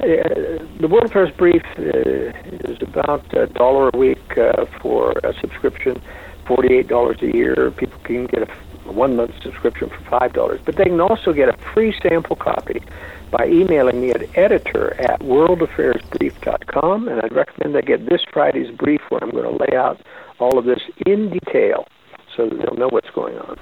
the 0.81 0.89
World 0.89 1.05
Affairs 1.05 1.31
Brief 1.37 1.63
uh, 1.79 1.83
is 1.83 2.81
about 2.81 3.31
a 3.37 3.47
dollar 3.47 3.91
a 3.93 3.99
week 3.99 4.39
uh, 4.39 4.65
for 4.81 5.13
a 5.23 5.35
subscription, 5.39 6.01
forty-eight 6.47 6.89
dollars 6.89 7.19
a 7.21 7.27
year. 7.27 7.71
People 7.73 8.01
can 8.05 8.25
get 8.25 8.49
a 8.49 8.91
one-month 8.91 9.35
subscription 9.43 9.91
for 9.91 10.01
five 10.05 10.33
dollars, 10.33 10.63
but 10.65 10.77
they 10.77 10.85
can 10.85 11.03
also 11.03 11.35
get 11.35 11.51
a 11.51 11.59
free 11.75 11.95
sample 12.01 12.37
copy 12.37 12.83
by 13.31 13.47
emailing 13.47 14.01
me 14.01 14.13
at 14.13 14.35
editor 14.35 14.99
at 14.99 15.21
worldaffairsbrief.com, 15.21 17.09
and 17.09 17.21
I'd 17.21 17.35
recommend 17.35 17.75
they 17.75 17.83
get 17.83 18.09
this 18.09 18.23
Friday's 18.33 18.75
brief 18.75 19.03
where 19.11 19.23
I'm 19.23 19.31
going 19.31 19.45
to 19.45 19.63
lay 19.63 19.77
out 19.77 20.01
all 20.39 20.59
of 20.59 20.65
this 20.65 20.81
in 21.05 21.29
detail 21.29 21.87
so 22.35 22.49
that 22.49 22.57
they'll 22.57 22.79
know 22.79 22.89
what's 22.89 23.11
going 23.11 23.37
on. 23.37 23.59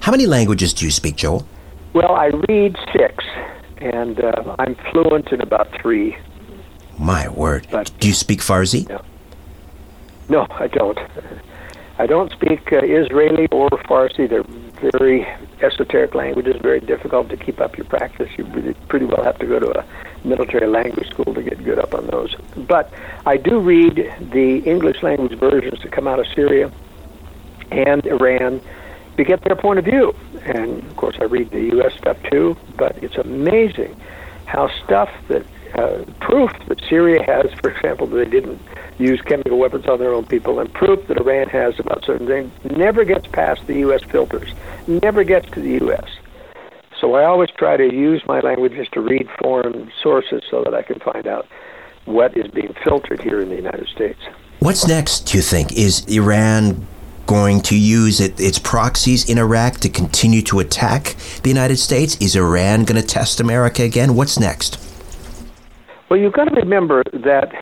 How 0.00 0.10
many 0.10 0.26
languages 0.26 0.74
do 0.74 0.84
you 0.84 0.90
speak, 0.90 1.14
Joel? 1.14 1.46
Well, 1.92 2.16
I 2.16 2.26
read 2.48 2.76
six, 2.92 3.24
and 3.78 4.20
uh, 4.22 4.56
I'm 4.58 4.74
fluent 4.90 5.32
in 5.32 5.40
about 5.40 5.70
three. 5.80 6.16
My 6.98 7.28
word. 7.28 7.66
But- 7.70 7.90
do 8.00 8.08
you 8.08 8.14
speak 8.14 8.40
Farsi? 8.40 8.88
Yeah. 8.88 9.00
No, 10.28 10.46
I 10.50 10.66
don't. 10.66 10.98
I 11.98 12.06
don't 12.06 12.30
speak 12.32 12.72
uh, 12.72 12.80
Israeli 12.82 13.46
or 13.52 13.70
Farsi. 13.70 14.28
They're 14.28 14.44
very 14.98 15.26
esoteric 15.62 16.14
languages, 16.14 16.56
very 16.60 16.80
difficult 16.80 17.30
to 17.30 17.36
keep 17.36 17.60
up 17.60 17.76
your 17.78 17.86
practice. 17.86 18.28
You 18.36 18.44
really 18.44 18.74
pretty 18.88 19.06
well 19.06 19.22
have 19.24 19.38
to 19.38 19.46
go 19.46 19.58
to 19.58 19.78
a 19.78 19.84
military 20.24 20.66
language 20.66 21.08
school 21.08 21.32
to 21.32 21.42
get 21.42 21.64
good 21.64 21.78
up 21.78 21.94
on 21.94 22.06
those. 22.08 22.34
But 22.56 22.92
I 23.24 23.36
do 23.36 23.58
read 23.58 24.12
the 24.32 24.58
English 24.58 25.02
language 25.02 25.38
versions 25.38 25.80
that 25.82 25.92
come 25.92 26.06
out 26.06 26.18
of 26.18 26.26
Syria 26.34 26.70
and 27.70 28.04
Iran 28.06 28.60
to 29.16 29.24
get 29.24 29.42
their 29.44 29.56
point 29.56 29.78
of 29.78 29.84
view. 29.84 30.14
And 30.44 30.82
of 30.84 30.96
course, 30.96 31.16
I 31.20 31.24
read 31.24 31.50
the 31.50 31.62
U.S. 31.76 31.94
stuff 31.94 32.16
too. 32.30 32.56
But 32.76 33.02
it's 33.02 33.16
amazing 33.16 33.98
how 34.46 34.68
stuff 34.84 35.10
that 35.28 35.44
uh, 35.74 36.04
proof 36.20 36.50
that 36.68 36.80
Syria 36.88 37.22
has, 37.22 37.52
for 37.60 37.70
example, 37.70 38.06
that 38.06 38.16
they 38.16 38.30
didn't 38.30 38.60
use 38.98 39.20
chemical 39.20 39.58
weapons 39.58 39.86
on 39.86 39.98
their 39.98 40.14
own 40.14 40.24
people, 40.24 40.58
and 40.58 40.72
proof 40.72 41.06
that 41.08 41.18
Iran 41.18 41.48
has 41.48 41.78
about 41.78 42.04
certain 42.04 42.26
things, 42.26 42.50
never 42.76 43.04
gets 43.04 43.26
past 43.26 43.66
the 43.66 43.74
U.S. 43.80 44.02
filters, 44.04 44.54
never 44.86 45.22
gets 45.24 45.50
to 45.50 45.60
the 45.60 45.72
U.S. 45.84 46.08
So 47.00 47.14
I 47.14 47.24
always 47.24 47.50
try 47.50 47.76
to 47.76 47.84
use 47.84 48.22
my 48.26 48.40
languages 48.40 48.88
to 48.92 49.00
read 49.00 49.28
foreign 49.38 49.92
sources 50.02 50.42
so 50.50 50.64
that 50.64 50.74
I 50.74 50.82
can 50.82 50.98
find 51.00 51.26
out 51.26 51.46
what 52.06 52.36
is 52.36 52.50
being 52.50 52.74
filtered 52.82 53.20
here 53.20 53.40
in 53.40 53.50
the 53.50 53.56
United 53.56 53.88
States. 53.88 54.20
What's 54.60 54.88
next, 54.88 55.26
do 55.26 55.36
you 55.36 55.42
think? 55.42 55.72
Is 55.72 56.06
Iran 56.06 56.86
going 57.26 57.60
to 57.62 57.76
use 57.76 58.20
it, 58.20 58.40
its 58.40 58.58
proxies 58.58 59.28
in 59.28 59.38
Iraq 59.38 59.78
to 59.78 59.88
continue 59.88 60.42
to 60.42 60.60
attack 60.60 61.16
the 61.42 61.48
United 61.48 61.76
States? 61.76 62.16
Is 62.20 62.36
Iran 62.36 62.84
going 62.84 63.00
to 63.00 63.06
test 63.06 63.40
America 63.40 63.82
again? 63.82 64.14
What's 64.14 64.38
next? 64.38 64.78
Well, 66.08 66.18
you've 66.18 66.32
got 66.32 66.44
to 66.44 66.54
remember 66.54 67.02
that 67.12 67.52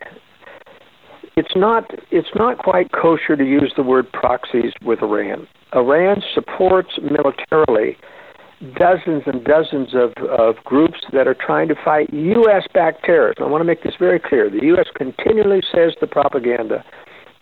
it's 1.35 1.55
not 1.55 1.89
it's 2.11 2.33
not 2.35 2.59
quite 2.59 2.91
kosher 2.91 3.35
to 3.35 3.43
use 3.43 3.73
the 3.75 3.83
word 3.83 4.11
proxies 4.11 4.71
with 4.83 5.01
Iran. 5.01 5.47
Iran 5.73 6.21
supports 6.33 6.97
militarily 7.01 7.97
dozens 8.77 9.23
and 9.25 9.43
dozens 9.43 9.93
of, 9.93 10.13
of 10.29 10.55
groups 10.63 10.99
that 11.11 11.27
are 11.27 11.35
trying 11.35 11.67
to 11.67 11.75
fight 11.83 12.11
U.S. 12.13 12.63
backed 12.73 13.03
terrorists. 13.03 13.41
I 13.43 13.47
want 13.47 13.61
to 13.61 13.65
make 13.65 13.83
this 13.83 13.95
very 13.99 14.19
clear. 14.19 14.49
The 14.49 14.63
U.S. 14.67 14.87
continually 14.95 15.61
says 15.73 15.93
the 15.99 16.07
propaganda 16.07 16.83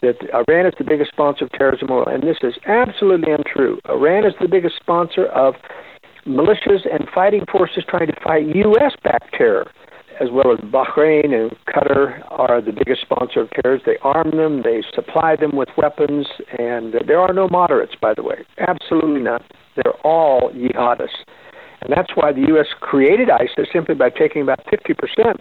that 0.03 0.19
Iran 0.33 0.67
is 0.67 0.73
the 0.77 0.83
biggest 0.83 1.11
sponsor 1.11 1.45
of 1.45 1.51
terrorism 1.53 1.87
and 1.89 2.21
this 2.21 2.37
is 2.43 2.53
absolutely 2.67 3.31
untrue. 3.31 3.79
Iran 3.89 4.25
is 4.25 4.33
the 4.39 4.47
biggest 4.47 4.75
sponsor 4.75 5.25
of 5.27 5.55
militias 6.27 6.83
and 6.91 7.07
fighting 7.15 7.45
forces 7.51 7.83
trying 7.89 8.07
to 8.07 8.15
fight 8.23 8.45
U.S. 8.53 8.93
backed 9.03 9.33
terror 9.33 9.71
as 10.21 10.29
well 10.31 10.51
as 10.53 10.59
Bahrain 10.59 11.33
and 11.33 11.51
Qatar 11.67 12.23
are 12.29 12.61
the 12.61 12.71
biggest 12.71 13.01
sponsor 13.01 13.41
of 13.41 13.49
terrorists. 13.51 13.85
They 13.85 13.97
arm 14.03 14.31
them, 14.31 14.61
they 14.63 14.83
supply 14.93 15.35
them 15.35 15.55
with 15.55 15.69
weapons, 15.77 16.27
and 16.59 16.93
there 17.07 17.19
are 17.19 17.33
no 17.33 17.47
moderates, 17.47 17.95
by 17.99 18.13
the 18.13 18.21
way. 18.21 18.45
Absolutely 18.59 19.21
not. 19.21 19.41
They're 19.75 19.97
all 20.03 20.51
jihadists. 20.53 21.25
And 21.81 21.91
that's 21.91 22.11
why 22.15 22.31
the 22.31 22.45
U.S. 22.49 22.67
created 22.79 23.29
ISIS 23.29 23.67
simply 23.73 23.95
by 23.95 24.09
taking 24.09 24.41
about 24.41 24.63
50% 24.67 25.33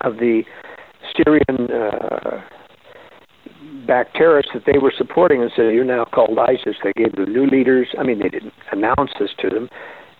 of 0.00 0.14
the 0.14 0.42
Syrian 1.14 1.70
uh, 1.70 2.40
backed 3.86 4.16
terrorists 4.16 4.52
that 4.54 4.64
they 4.66 4.78
were 4.78 4.92
supporting 4.96 5.42
and 5.42 5.50
said, 5.54 5.72
You're 5.74 5.84
now 5.84 6.04
called 6.04 6.38
ISIS. 6.38 6.76
They 6.82 6.92
gave 6.92 7.16
them 7.16 7.32
new 7.32 7.46
leaders. 7.46 7.88
I 7.98 8.02
mean, 8.02 8.18
they 8.18 8.28
didn't 8.28 8.54
announce 8.72 9.12
this 9.18 9.30
to 9.40 9.48
them 9.48 9.68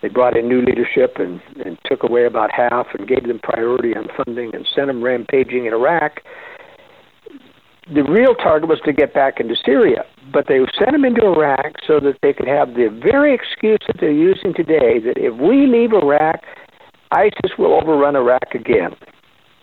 they 0.03 0.09
brought 0.09 0.37
in 0.37 0.49
new 0.49 0.63
leadership 0.63 1.17
and, 1.17 1.41
and 1.65 1.79
took 1.87 2.03
away 2.03 2.27
about 2.27 2.51
half 2.53 2.87
and 2.97 3.09
gave 3.09 3.27
them 3.27 3.41
priority 3.43 3.95
on 3.97 4.09
funding 4.17 4.55
and 4.55 4.67
sent 4.75 4.89
them 4.89 5.03
rampaging 5.03 5.67
in 5.67 5.73
Iraq. 5.73 6.21
The 7.93 8.03
real 8.03 8.35
target 8.35 8.69
was 8.69 8.81
to 8.85 8.93
get 8.93 9.15
back 9.15 9.41
into 9.41 9.55
Syria, 9.65 10.05
but 10.33 10.47
they 10.49 10.59
sent 10.79 10.93
them 10.93 11.05
into 11.05 11.25
Iraq 11.25 11.75
so 11.87 12.01
that 12.01 12.19
they 12.21 12.33
could 12.33 12.49
have 12.49 12.75
the 12.75 12.89
very 13.03 13.35
excuse 13.35 13.79
that 13.87 13.97
they're 14.01 14.11
using 14.11 14.53
today 14.55 14.99
that 14.99 15.17
if 15.17 15.35
we 15.41 15.67
leave 15.67 15.93
Iraq, 15.93 16.41
ISIS 17.13 17.57
will 17.57 17.75
overrun 17.81 18.17
Iraq 18.17 18.55
again. 18.55 18.95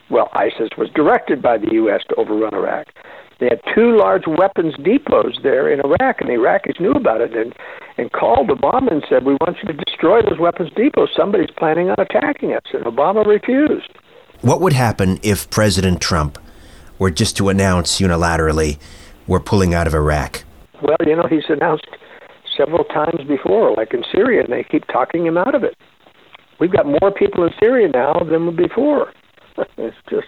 Well, 0.09 0.29
ISIS 0.33 0.69
was 0.77 0.89
directed 0.93 1.41
by 1.41 1.57
the 1.57 1.71
U.S. 1.73 2.01
to 2.09 2.15
overrun 2.15 2.53
Iraq. 2.53 2.87
They 3.39 3.49
had 3.49 3.61
two 3.75 3.97
large 3.97 4.23
weapons 4.27 4.75
depots 4.75 5.41
there 5.41 5.71
in 5.71 5.79
Iraq, 5.79 6.21
and 6.21 6.29
the 6.29 6.33
Iraqis 6.33 6.79
knew 6.79 6.91
about 6.91 7.21
it 7.21 7.35
and, 7.35 7.53
and 7.97 8.11
called 8.11 8.49
Obama 8.49 8.91
and 8.91 9.03
said, 9.09 9.25
We 9.25 9.33
want 9.41 9.57
you 9.61 9.67
to 9.67 9.73
destroy 9.73 10.21
those 10.21 10.39
weapons 10.39 10.69
depots. 10.75 11.09
Somebody's 11.15 11.51
planning 11.57 11.89
on 11.89 11.95
attacking 11.97 12.53
us. 12.53 12.61
And 12.73 12.85
Obama 12.85 13.25
refused. 13.25 13.89
What 14.41 14.61
would 14.61 14.73
happen 14.73 15.19
if 15.23 15.49
President 15.49 15.99
Trump 16.01 16.37
were 16.99 17.11
just 17.11 17.35
to 17.37 17.49
announce 17.49 17.99
unilaterally, 17.99 18.77
we're 19.27 19.39
pulling 19.39 19.73
out 19.73 19.87
of 19.87 19.93
Iraq? 19.93 20.43
Well, 20.81 20.97
you 21.05 21.15
know, 21.15 21.27
he's 21.29 21.49
announced 21.49 21.87
several 22.57 22.83
times 22.83 23.27
before, 23.27 23.73
like 23.73 23.93
in 23.93 24.03
Syria, 24.11 24.43
and 24.43 24.53
they 24.53 24.63
keep 24.63 24.85
talking 24.87 25.25
him 25.25 25.37
out 25.37 25.55
of 25.55 25.63
it. 25.63 25.75
We've 26.59 26.71
got 26.71 26.85
more 26.85 27.11
people 27.11 27.43
in 27.43 27.51
Syria 27.59 27.89
now 27.89 28.19
than 28.29 28.55
before. 28.55 29.11
it's 29.77 29.97
just 30.09 30.27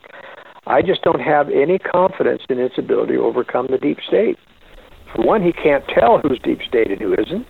I 0.67 0.81
just 0.81 1.01
don't 1.03 1.21
have 1.21 1.49
any 1.49 1.77
confidence 1.77 2.41
in 2.49 2.59
its 2.59 2.77
ability 2.77 3.13
to 3.13 3.23
overcome 3.23 3.67
the 3.69 3.77
deep 3.77 3.99
state. 4.07 4.39
For 5.13 5.21
one, 5.21 5.43
he 5.43 5.53
can't 5.53 5.87
tell 5.87 6.19
who's 6.19 6.39
deep 6.39 6.61
state 6.67 6.89
and 6.91 6.99
who 6.99 7.13
isn't 7.13 7.45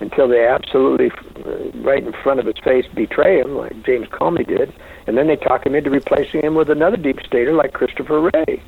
until 0.00 0.28
they 0.28 0.46
absolutely, 0.46 1.10
uh, 1.44 1.70
right 1.82 2.04
in 2.04 2.12
front 2.22 2.40
of 2.40 2.46
his 2.46 2.58
face, 2.64 2.84
betray 2.94 3.40
him, 3.40 3.56
like 3.56 3.84
James 3.84 4.08
Comey 4.08 4.46
did, 4.46 4.72
and 5.06 5.16
then 5.16 5.28
they 5.28 5.36
talk 5.36 5.64
him 5.64 5.74
into 5.74 5.90
replacing 5.90 6.40
him 6.40 6.54
with 6.54 6.68
another 6.68 6.96
deep 6.96 7.20
stater 7.24 7.52
like 7.52 7.72
Christopher 7.72 8.20
Wray. 8.20 8.62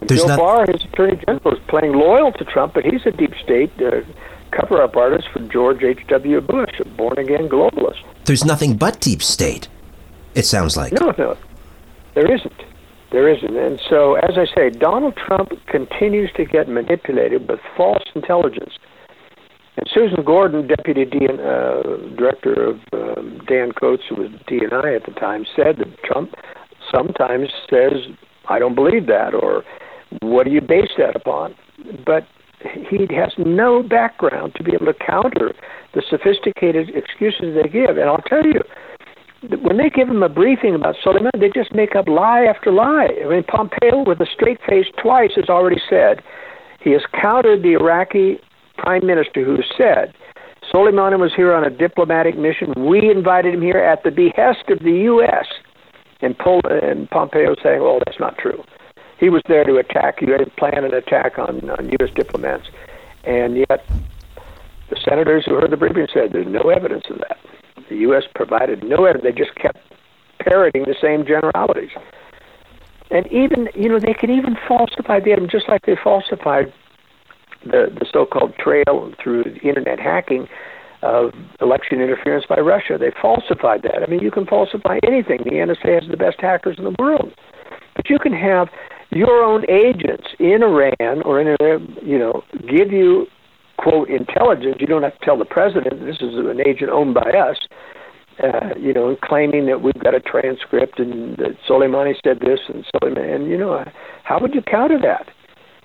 There's 0.00 0.20
Bill 0.20 0.28
not- 0.28 0.38
Barr, 0.38 0.66
his 0.66 0.82
attorney 0.84 1.22
general, 1.26 1.54
is 1.54 1.62
playing 1.68 1.92
loyal 1.92 2.32
to 2.32 2.44
Trump, 2.44 2.74
but 2.74 2.84
he's 2.84 3.04
a 3.06 3.12
deep 3.12 3.34
state 3.42 3.70
uh, 3.80 4.00
cover-up 4.50 4.96
artist 4.96 5.28
for 5.32 5.40
George 5.40 5.82
H.W. 5.82 6.40
Bush, 6.40 6.80
a 6.80 6.84
born-again 6.88 7.48
globalist. 7.48 8.02
There's 8.24 8.44
nothing 8.44 8.76
but 8.76 9.00
deep 9.00 9.22
state, 9.22 9.68
it 10.34 10.44
sounds 10.44 10.76
like. 10.76 10.92
No, 10.92 11.14
no, 11.18 11.36
there 12.14 12.32
isn't. 12.32 12.62
There 13.10 13.28
isn't. 13.28 13.56
And 13.56 13.80
so, 13.88 14.14
as 14.14 14.38
I 14.38 14.46
say, 14.54 14.70
Donald 14.70 15.16
Trump 15.16 15.50
continues 15.66 16.30
to 16.36 16.44
get 16.44 16.68
manipulated 16.68 17.48
with 17.48 17.58
false 17.76 18.04
intelligence. 18.14 18.78
And 19.76 19.88
Susan 19.92 20.22
Gordon, 20.24 20.66
deputy 20.66 21.04
DN, 21.04 21.40
uh, 21.40 22.14
director 22.16 22.52
of 22.52 22.80
um, 22.92 23.40
Dan 23.48 23.72
Coats, 23.72 24.04
who 24.08 24.16
was 24.16 24.30
DNI 24.48 24.96
at 24.96 25.06
the 25.06 25.12
time, 25.18 25.44
said 25.56 25.78
that 25.78 26.02
Trump 26.04 26.34
sometimes 26.92 27.48
says, 27.68 28.06
"I 28.48 28.58
don't 28.58 28.74
believe 28.74 29.06
that," 29.06 29.34
or 29.34 29.64
"What 30.20 30.44
do 30.44 30.50
you 30.50 30.60
base 30.60 30.90
that 30.98 31.16
upon?" 31.16 31.54
But 32.04 32.26
he 32.88 33.06
has 33.14 33.32
no 33.38 33.82
background 33.82 34.54
to 34.56 34.62
be 34.62 34.72
able 34.74 34.86
to 34.86 34.94
counter 34.94 35.52
the 35.94 36.02
sophisticated 36.08 36.90
excuses 36.94 37.54
they 37.54 37.68
give. 37.68 37.96
And 37.96 38.08
I'll 38.08 38.18
tell 38.18 38.44
you, 38.44 38.60
when 39.42 39.78
they 39.78 39.88
give 39.88 40.08
him 40.08 40.22
a 40.22 40.28
briefing 40.28 40.74
about 40.74 40.96
Soleimani, 41.04 41.40
they 41.40 41.48
just 41.48 41.74
make 41.74 41.96
up 41.96 42.08
lie 42.08 42.44
after 42.44 42.70
lie. 42.70 43.08
I 43.24 43.28
mean, 43.28 43.44
Pompeo, 43.44 44.04
with 44.04 44.20
a 44.20 44.26
straight 44.26 44.60
face 44.68 44.86
twice, 45.00 45.32
has 45.36 45.48
already 45.48 45.80
said 45.88 46.22
he 46.80 46.90
has 46.92 47.02
countered 47.20 47.62
the 47.62 47.72
Iraqi 47.72 48.38
prime 48.76 49.06
minister 49.06 49.44
who 49.44 49.58
said 49.76 50.14
Soleimani 50.72 51.18
was 51.18 51.32
here 51.34 51.54
on 51.54 51.64
a 51.64 51.70
diplomatic 51.70 52.36
mission. 52.36 52.72
We 52.76 53.10
invited 53.10 53.54
him 53.54 53.62
here 53.62 53.78
at 53.78 54.02
the 54.04 54.10
behest 54.10 54.68
of 54.68 54.80
the 54.80 54.92
U.S. 55.04 55.46
And, 56.20 56.36
Pol- 56.36 56.60
and 56.64 57.08
Pompeo 57.08 57.54
saying, 57.62 57.80
"Well, 57.80 58.00
that's 58.04 58.20
not 58.20 58.36
true. 58.36 58.62
He 59.18 59.30
was 59.30 59.42
there 59.48 59.64
to 59.64 59.76
attack. 59.76 60.20
You 60.20 60.32
had 60.32 60.54
planned 60.56 60.84
an 60.84 60.94
attack 60.94 61.38
on, 61.38 61.68
on 61.70 61.88
U.S. 62.00 62.10
diplomats, 62.14 62.64
and 63.24 63.56
yet 63.56 63.86
the 64.90 64.96
senators 65.02 65.44
who 65.46 65.54
heard 65.54 65.70
the 65.70 65.76
briefing 65.78 66.08
said 66.12 66.32
there's 66.32 66.46
no 66.46 66.68
evidence 66.68 67.04
of 67.08 67.18
that." 67.18 67.38
The 67.90 67.96
U.S. 67.96 68.24
provided 68.34 68.82
no 68.82 69.04
evidence. 69.04 69.24
They 69.24 69.44
just 69.44 69.54
kept 69.56 69.78
parroting 70.38 70.84
the 70.84 70.96
same 71.00 71.26
generalities. 71.26 71.90
And 73.10 73.26
even, 73.26 73.68
you 73.74 73.88
know, 73.88 73.98
they 73.98 74.14
can 74.14 74.30
even 74.30 74.56
falsify 74.66 75.20
the 75.20 75.32
item 75.32 75.48
just 75.50 75.68
like 75.68 75.84
they 75.84 75.96
falsified 76.02 76.72
the, 77.64 77.92
the 77.98 78.06
so-called 78.10 78.54
trail 78.56 79.12
through 79.22 79.44
the 79.44 79.60
internet 79.68 79.98
hacking 79.98 80.48
of 81.02 81.32
election 81.60 82.00
interference 82.00 82.46
by 82.46 82.56
Russia. 82.56 82.96
They 82.98 83.10
falsified 83.20 83.82
that. 83.82 84.02
I 84.02 84.06
mean, 84.06 84.20
you 84.20 84.30
can 84.30 84.46
falsify 84.46 84.98
anything. 85.04 85.38
The 85.44 85.50
NSA 85.50 86.00
has 86.00 86.10
the 86.10 86.16
best 86.16 86.40
hackers 86.40 86.76
in 86.78 86.84
the 86.84 86.94
world. 86.98 87.32
But 87.96 88.08
you 88.08 88.18
can 88.18 88.32
have 88.32 88.68
your 89.10 89.42
own 89.42 89.68
agents 89.68 90.28
in 90.38 90.62
Iran 90.62 91.22
or 91.24 91.40
in, 91.40 91.56
you 92.02 92.18
know, 92.18 92.44
give 92.68 92.92
you, 92.92 93.26
quote, 93.80 94.08
intelligence. 94.10 94.76
You 94.78 94.86
don't 94.86 95.02
have 95.02 95.18
to 95.18 95.24
tell 95.24 95.38
the 95.38 95.44
president 95.44 96.04
this 96.04 96.20
is 96.20 96.36
an 96.36 96.60
agent 96.66 96.90
owned 96.90 97.14
by 97.14 97.30
us 97.30 97.56
uh, 98.42 98.74
you 98.78 98.92
know, 98.92 99.16
claiming 99.22 99.66
that 99.66 99.82
we've 99.82 99.98
got 99.98 100.14
a 100.14 100.20
transcript 100.20 100.98
and 100.98 101.36
that 101.36 101.56
Soleimani 101.68 102.14
said 102.24 102.40
this 102.40 102.60
and 102.68 102.84
Soleimani, 102.94 103.34
and 103.34 103.48
you 103.48 103.58
know, 103.58 103.84
how 104.24 104.40
would 104.40 104.54
you 104.54 104.62
counter 104.62 104.98
that? 105.00 105.28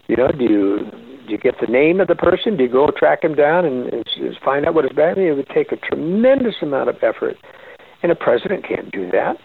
You 0.08 0.16
know, 0.16 0.32
do 0.32 0.44
you 0.44 0.92
do 1.26 1.32
you 1.32 1.38
get 1.38 1.56
the 1.60 1.68
name 1.68 2.00
of 2.00 2.08
the 2.08 2.16
person? 2.16 2.56
Do 2.56 2.64
you 2.64 2.70
go 2.70 2.88
track 2.96 3.24
him 3.24 3.36
down 3.36 3.66
and, 3.66 3.92
and 3.92 4.06
find 4.44 4.66
out 4.66 4.76
what 4.76 4.86
his 4.86 4.94
bad? 4.94 5.18
It 5.18 5.34
would 5.34 5.50
take 5.50 5.72
a 5.72 5.78
tremendous 5.78 6.56
amount 6.62 6.90
of 6.90 6.98
effort, 7.02 7.38
and 8.04 8.12
a 8.12 8.16
president 8.16 8.66
can't 8.66 8.92
do 8.92 9.10
that. 9.12 9.38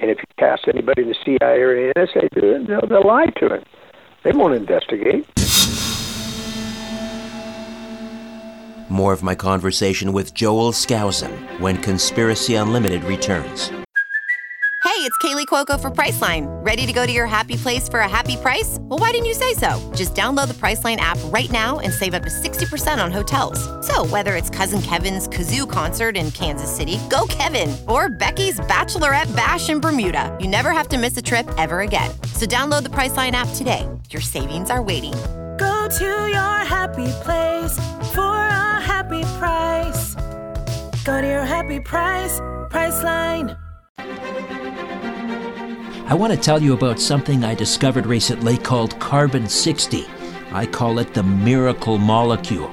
And 0.00 0.10
if 0.10 0.18
you 0.18 0.46
ask 0.46 0.66
anybody 0.66 1.02
in 1.02 1.08
the 1.08 1.16
CIA 1.24 1.60
or 1.60 1.74
the 1.74 1.92
NSA 1.94 2.66
they'll, 2.66 2.88
they'll 2.88 3.06
lie 3.06 3.26
to 3.36 3.46
it. 3.54 3.66
They 4.24 4.32
won't 4.32 4.54
investigate. 4.54 5.26
More 8.90 9.12
of 9.12 9.22
my 9.22 9.36
conversation 9.36 10.12
with 10.12 10.34
Joel 10.34 10.72
Skousen 10.72 11.30
when 11.60 11.80
Conspiracy 11.80 12.56
Unlimited 12.56 13.04
returns. 13.04 13.68
Hey, 14.82 15.06
it's 15.06 15.16
Kaley 15.18 15.46
Cuoco 15.46 15.80
for 15.80 15.90
Priceline. 15.90 16.46
Ready 16.66 16.84
to 16.86 16.92
go 16.92 17.06
to 17.06 17.12
your 17.12 17.26
happy 17.26 17.56
place 17.56 17.88
for 17.88 18.00
a 18.00 18.08
happy 18.08 18.36
price? 18.36 18.78
Well, 18.80 18.98
why 18.98 19.12
didn't 19.12 19.26
you 19.26 19.34
say 19.34 19.54
so? 19.54 19.78
Just 19.94 20.14
download 20.14 20.48
the 20.48 20.54
Priceline 20.54 20.96
app 20.96 21.18
right 21.26 21.50
now 21.52 21.78
and 21.78 21.92
save 21.92 22.14
up 22.14 22.24
to 22.24 22.28
60% 22.28 23.02
on 23.02 23.12
hotels. 23.12 23.60
So, 23.86 24.04
whether 24.06 24.34
it's 24.34 24.50
Cousin 24.50 24.82
Kevin's 24.82 25.28
Kazoo 25.28 25.70
concert 25.70 26.16
in 26.16 26.32
Kansas 26.32 26.74
City, 26.74 26.98
go 27.08 27.26
Kevin, 27.28 27.76
or 27.88 28.08
Becky's 28.08 28.58
Bachelorette 28.60 29.34
Bash 29.36 29.70
in 29.70 29.80
Bermuda, 29.80 30.36
you 30.40 30.48
never 30.48 30.72
have 30.72 30.88
to 30.88 30.98
miss 30.98 31.16
a 31.16 31.22
trip 31.22 31.48
ever 31.56 31.80
again. 31.80 32.10
So, 32.34 32.44
download 32.44 32.82
the 32.82 32.90
Priceline 32.90 33.32
app 33.32 33.48
today. 33.54 33.88
Your 34.10 34.22
savings 34.22 34.68
are 34.70 34.82
waiting. 34.82 35.14
Go 35.58 35.88
to 35.98 36.26
your 36.28 36.58
happy 36.64 37.08
place 37.22 37.72
for 38.12 38.20
a 38.20 38.69
happy 39.00 39.24
price. 39.38 40.14
Go 41.04 41.22
to 41.22 41.26
your 41.26 41.46
happy 41.46 41.80
price, 41.80 42.38
Priceline. 42.68 43.56
I 46.06 46.14
want 46.14 46.34
to 46.34 46.38
tell 46.38 46.62
you 46.62 46.74
about 46.74 47.00
something 47.00 47.42
I 47.42 47.54
discovered 47.54 48.04
recently 48.04 48.58
called 48.58 49.00
carbon 49.00 49.48
60. 49.48 50.04
I 50.52 50.66
call 50.66 50.98
it 50.98 51.14
the 51.14 51.22
miracle 51.22 51.96
molecule. 51.96 52.70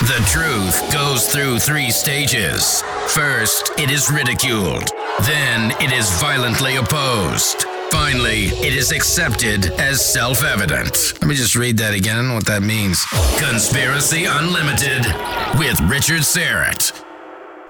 The 0.00 0.24
truth 0.26 0.92
goes 0.92 1.28
through 1.28 1.58
three 1.58 1.90
stages. 1.90 2.82
First, 3.08 3.72
it 3.78 3.90
is 3.90 4.10
ridiculed. 4.10 4.88
Then, 5.22 5.72
it 5.72 5.92
is 5.92 6.10
violently 6.20 6.76
opposed. 6.76 7.66
Finally, 7.90 8.46
it 8.66 8.74
is 8.74 8.92
accepted 8.92 9.66
as 9.80 10.04
self 10.04 10.44
evident. 10.44 11.14
Let 11.20 11.28
me 11.28 11.34
just 11.34 11.56
read 11.56 11.76
that 11.78 11.94
again. 11.94 12.32
What 12.34 12.46
that 12.46 12.62
means. 12.62 13.04
Conspiracy 13.38 14.24
Unlimited 14.26 15.06
with 15.58 15.80
Richard 15.90 16.22
Syrett. 16.22 17.04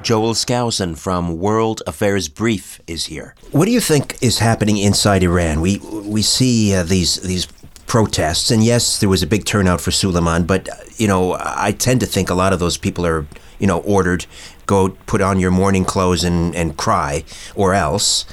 Joel 0.02 0.34
Skousen 0.34 0.96
from 0.96 1.38
World 1.38 1.82
Affairs 1.86 2.28
Brief 2.28 2.80
is 2.86 3.06
here. 3.06 3.34
What 3.52 3.66
do 3.66 3.70
you 3.70 3.80
think 3.80 4.16
is 4.22 4.38
happening 4.38 4.78
inside 4.78 5.22
Iran? 5.22 5.60
We 5.60 5.78
we 5.78 6.22
see 6.22 6.74
uh, 6.74 6.82
these 6.82 7.16
these 7.16 7.46
protests, 7.86 8.50
and 8.50 8.62
yes, 8.62 8.98
there 8.98 9.08
was 9.08 9.22
a 9.22 9.26
big 9.26 9.44
turnout 9.44 9.80
for 9.80 9.90
Suleiman, 9.90 10.44
but 10.44 10.68
you 10.96 11.08
know, 11.08 11.36
I 11.38 11.72
tend 11.72 12.00
to 12.00 12.06
think 12.06 12.30
a 12.30 12.34
lot 12.34 12.52
of 12.52 12.60
those 12.60 12.76
people 12.78 13.06
are 13.06 13.26
you 13.58 13.66
know 13.66 13.80
ordered 13.80 14.26
go 14.66 14.90
put 15.06 15.20
on 15.20 15.40
your 15.40 15.50
mourning 15.50 15.84
clothes 15.84 16.24
and 16.24 16.54
and 16.54 16.76
cry, 16.76 17.24
or 17.54 17.74
else. 17.74 18.24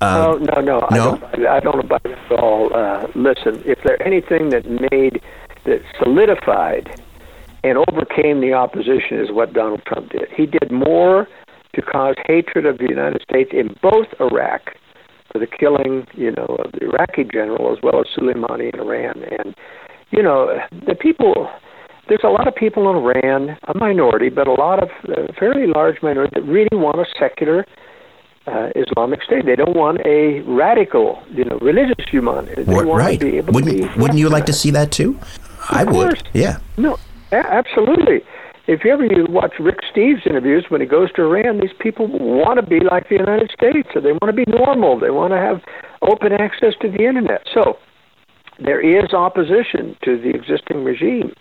Uh, 0.00 0.36
no, 0.40 0.60
no, 0.60 0.60
no. 0.60 0.86
I 0.90 0.96
don't, 0.96 1.46
I 1.46 1.60
don't 1.60 1.88
buy 1.88 1.98
at 2.04 2.32
all. 2.32 2.74
Uh, 2.74 3.06
listen, 3.14 3.62
if 3.64 3.78
there 3.84 4.00
anything 4.06 4.50
that 4.50 4.68
made 4.92 5.22
that 5.64 5.82
solidified 5.98 7.02
and 7.64 7.78
overcame 7.88 8.40
the 8.40 8.52
opposition 8.52 9.18
is 9.18 9.30
what 9.32 9.52
Donald 9.52 9.82
Trump 9.86 10.10
did. 10.10 10.28
He 10.34 10.46
did 10.46 10.70
more 10.70 11.26
to 11.74 11.82
cause 11.82 12.14
hatred 12.26 12.64
of 12.64 12.78
the 12.78 12.88
United 12.88 13.22
States 13.22 13.50
in 13.52 13.76
both 13.82 14.06
Iraq 14.20 14.76
for 15.32 15.38
the 15.38 15.46
killing, 15.46 16.06
you 16.14 16.30
know, 16.30 16.56
of 16.64 16.72
the 16.72 16.84
Iraqi 16.84 17.24
general 17.24 17.72
as 17.72 17.82
well 17.82 18.00
as 18.00 18.06
Soleimani 18.16 18.72
in 18.72 18.80
Iran. 18.80 19.24
And 19.38 19.54
you 20.10 20.22
know, 20.22 20.58
the 20.70 20.94
people. 20.94 21.50
There's 22.08 22.20
a 22.22 22.28
lot 22.28 22.46
of 22.46 22.54
people 22.54 22.88
in 22.88 22.96
Iran, 22.98 23.58
a 23.64 23.76
minority, 23.76 24.28
but 24.28 24.46
a 24.46 24.52
lot 24.52 24.80
of 24.80 24.90
a 25.10 25.32
fairly 25.32 25.66
large 25.66 26.00
minority 26.02 26.30
that 26.38 26.46
really 26.46 26.68
want 26.70 27.00
a 27.00 27.04
secular 27.18 27.66
uh, 28.46 28.70
Islamic 28.74 29.22
State. 29.22 29.44
They 29.46 29.56
don't 29.56 29.76
want 29.76 30.00
a 30.04 30.40
radical, 30.42 31.22
you 31.32 31.44
know, 31.44 31.58
religious 31.60 32.04
humanity. 32.08 32.62
They 32.62 32.72
What- 32.74 32.86
right? 32.86 33.18
to 33.20 33.26
be 33.30 33.38
able 33.38 33.52
Wouldn't 33.52 33.96
Wouldn't 33.96 34.18
you 34.18 34.28
like 34.28 34.46
to 34.46 34.52
see 34.52 34.70
that 34.72 34.90
too? 34.92 35.18
I 35.70 35.84
would. 35.84 35.92
course. 35.92 36.22
Yeah. 36.32 36.58
No, 36.76 36.96
absolutely. 37.32 38.22
If 38.68 38.84
you 38.84 38.92
ever 38.92 39.04
you 39.04 39.26
watch 39.28 39.54
Rick 39.60 39.78
Steves 39.94 40.26
interviews 40.26 40.66
when 40.70 40.80
he 40.80 40.86
goes 40.86 41.12
to 41.12 41.22
Iran, 41.22 41.60
these 41.60 41.72
people 41.78 42.06
want 42.08 42.58
to 42.60 42.66
be 42.66 42.80
like 42.80 43.08
the 43.08 43.14
United 43.16 43.50
States. 43.52 43.88
So 43.94 44.00
they 44.00 44.12
want 44.12 44.26
to 44.26 44.32
be 44.32 44.44
normal. 44.50 44.98
They 44.98 45.10
want 45.10 45.32
to 45.32 45.38
have 45.38 45.62
open 46.02 46.32
access 46.32 46.74
to 46.80 46.88
the 46.90 47.04
internet. 47.06 47.42
So 47.52 47.78
there 48.58 48.80
is 48.80 49.12
opposition 49.12 49.96
to 50.04 50.18
the 50.18 50.30
existing 50.30 50.82
regime. 50.84 51.32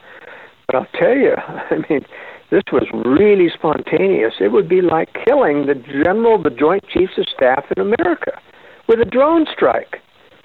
But 0.67 0.75
I'll 0.75 0.87
tell 0.99 1.15
you, 1.15 1.35
I 1.37 1.83
mean, 1.89 2.05
this 2.49 2.63
was 2.71 2.87
really 2.93 3.49
spontaneous. 3.49 4.35
It 4.39 4.51
would 4.51 4.69
be 4.69 4.81
like 4.81 5.13
killing 5.25 5.65
the 5.65 5.75
general, 5.75 6.37
the 6.41 6.49
Joint 6.51 6.87
Chiefs 6.87 7.17
of 7.17 7.25
Staff 7.27 7.65
in 7.75 7.81
America. 7.81 8.39
with 8.87 8.99
a 9.01 9.05
drone 9.05 9.45
strike. 9.51 10.01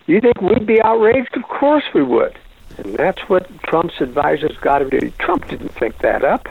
You 0.06 0.20
think 0.20 0.40
we'd 0.40 0.66
be 0.66 0.80
outraged? 0.82 1.36
Of 1.36 1.44
course 1.44 1.84
we 1.94 2.02
would. 2.02 2.38
And 2.78 2.94
that's 2.94 3.20
what 3.28 3.48
Trump's 3.62 4.00
advisors 4.00 4.56
got 4.60 4.78
to 4.78 4.88
do. 4.88 5.10
Trump 5.18 5.48
didn't 5.48 5.72
think 5.72 5.98
that 5.98 6.24
up. 6.24 6.48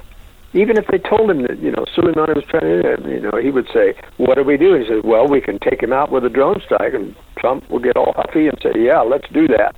Even 0.53 0.77
if 0.77 0.87
they 0.87 0.97
told 0.97 1.29
him 1.29 1.43
that, 1.43 1.59
you 1.59 1.71
know, 1.71 1.85
Soleimani 1.95 2.35
was 2.35 2.43
trying 2.45 2.81
to, 2.81 3.09
you 3.09 3.19
know, 3.19 3.37
he 3.41 3.51
would 3.51 3.67
say, 3.71 3.93
what 4.17 4.35
do 4.35 4.43
we 4.43 4.57
do? 4.57 4.73
He 4.73 4.87
says, 4.87 5.03
well, 5.03 5.27
we 5.27 5.41
can 5.41 5.59
take 5.59 5.81
him 5.81 5.93
out 5.93 6.11
with 6.11 6.25
a 6.25 6.29
drone 6.29 6.59
strike. 6.63 6.93
And 6.93 7.15
Trump 7.37 7.69
will 7.69 7.79
get 7.79 7.95
all 7.95 8.13
huffy 8.15 8.47
and 8.47 8.57
say, 8.61 8.71
yeah, 8.75 9.01
let's 9.01 9.27
do 9.31 9.47
that. 9.49 9.75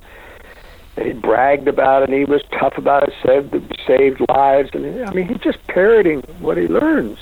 He 1.00 1.12
bragged 1.12 1.68
about 1.68 2.02
it, 2.02 2.10
and 2.10 2.18
he 2.18 2.24
was 2.24 2.42
tough 2.58 2.76
about 2.76 3.04
it, 3.04 3.14
said 3.24 3.50
that 3.50 3.62
we 3.62 3.76
saved 3.86 4.20
lives. 4.28 4.70
And 4.74 5.04
I 5.04 5.12
mean, 5.12 5.26
he's 5.26 5.38
just 5.38 5.66
parroting 5.66 6.20
what 6.40 6.58
he 6.58 6.68
learns. 6.68 7.18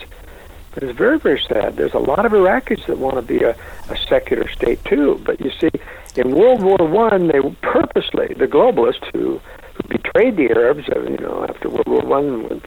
But 0.72 0.84
it's 0.84 0.96
very, 0.96 1.18
very 1.18 1.40
sad. 1.40 1.76
There's 1.76 1.94
a 1.94 1.98
lot 1.98 2.26
of 2.26 2.32
Iraqis 2.32 2.86
that 2.86 2.98
want 2.98 3.16
to 3.16 3.22
be 3.22 3.42
a, 3.42 3.56
a 3.88 3.96
secular 4.08 4.48
state 4.48 4.84
too. 4.84 5.20
But 5.24 5.40
you 5.40 5.50
see, 5.50 5.70
in 6.16 6.34
World 6.34 6.62
War 6.62 6.78
One, 6.78 7.28
they 7.28 7.40
purposely 7.62 8.34
the 8.34 8.46
globalists 8.46 9.04
who 9.12 9.40
who 9.74 9.88
betrayed 9.88 10.36
the 10.36 10.50
Arabs, 10.50 10.86
you 10.88 11.16
know, 11.18 11.44
after 11.48 11.68
World 11.68 11.88
War 11.88 12.02
One 12.02 12.62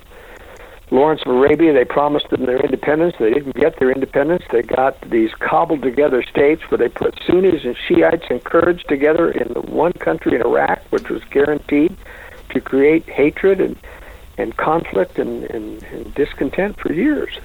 Lawrence 0.93 1.23
of 1.25 1.36
Arabia, 1.36 1.73
they 1.73 1.86
promised 1.86 2.29
them 2.29 2.45
their 2.45 2.63
independence. 2.63 3.15
They 3.17 3.32
didn't 3.32 3.56
get 3.56 3.79
their 3.79 3.91
independence. 3.91 4.43
They 4.51 4.62
got 4.62 5.01
these 5.10 5.34
cobbled 5.34 5.82
together 5.82 6.21
states 6.21 6.62
where 6.69 6.77
they 6.77 6.88
put 6.88 7.19
Sunnis 7.25 7.65
and 7.65 7.75
Shiites 7.75 8.25
and 8.29 8.43
Kurds 8.43 8.84
together 8.84 9.32
in 9.32 9.53
the 9.53 9.62
one 9.62 9.93
country 9.93 10.36
in 10.36 10.41
Iraq, 10.41 10.84
which 10.91 11.10
was 11.10 11.23
guaranteed 11.32 11.97
to 12.51 12.62
create 12.62 13.10
hatred 13.10 13.60
and 13.60 13.75
and 14.38 14.56
conflict 14.58 15.19
and, 15.19 15.43
and, 15.45 15.84
and 15.84 16.13
discontent 16.15 16.79
for 16.79 16.91
years. 16.91 17.39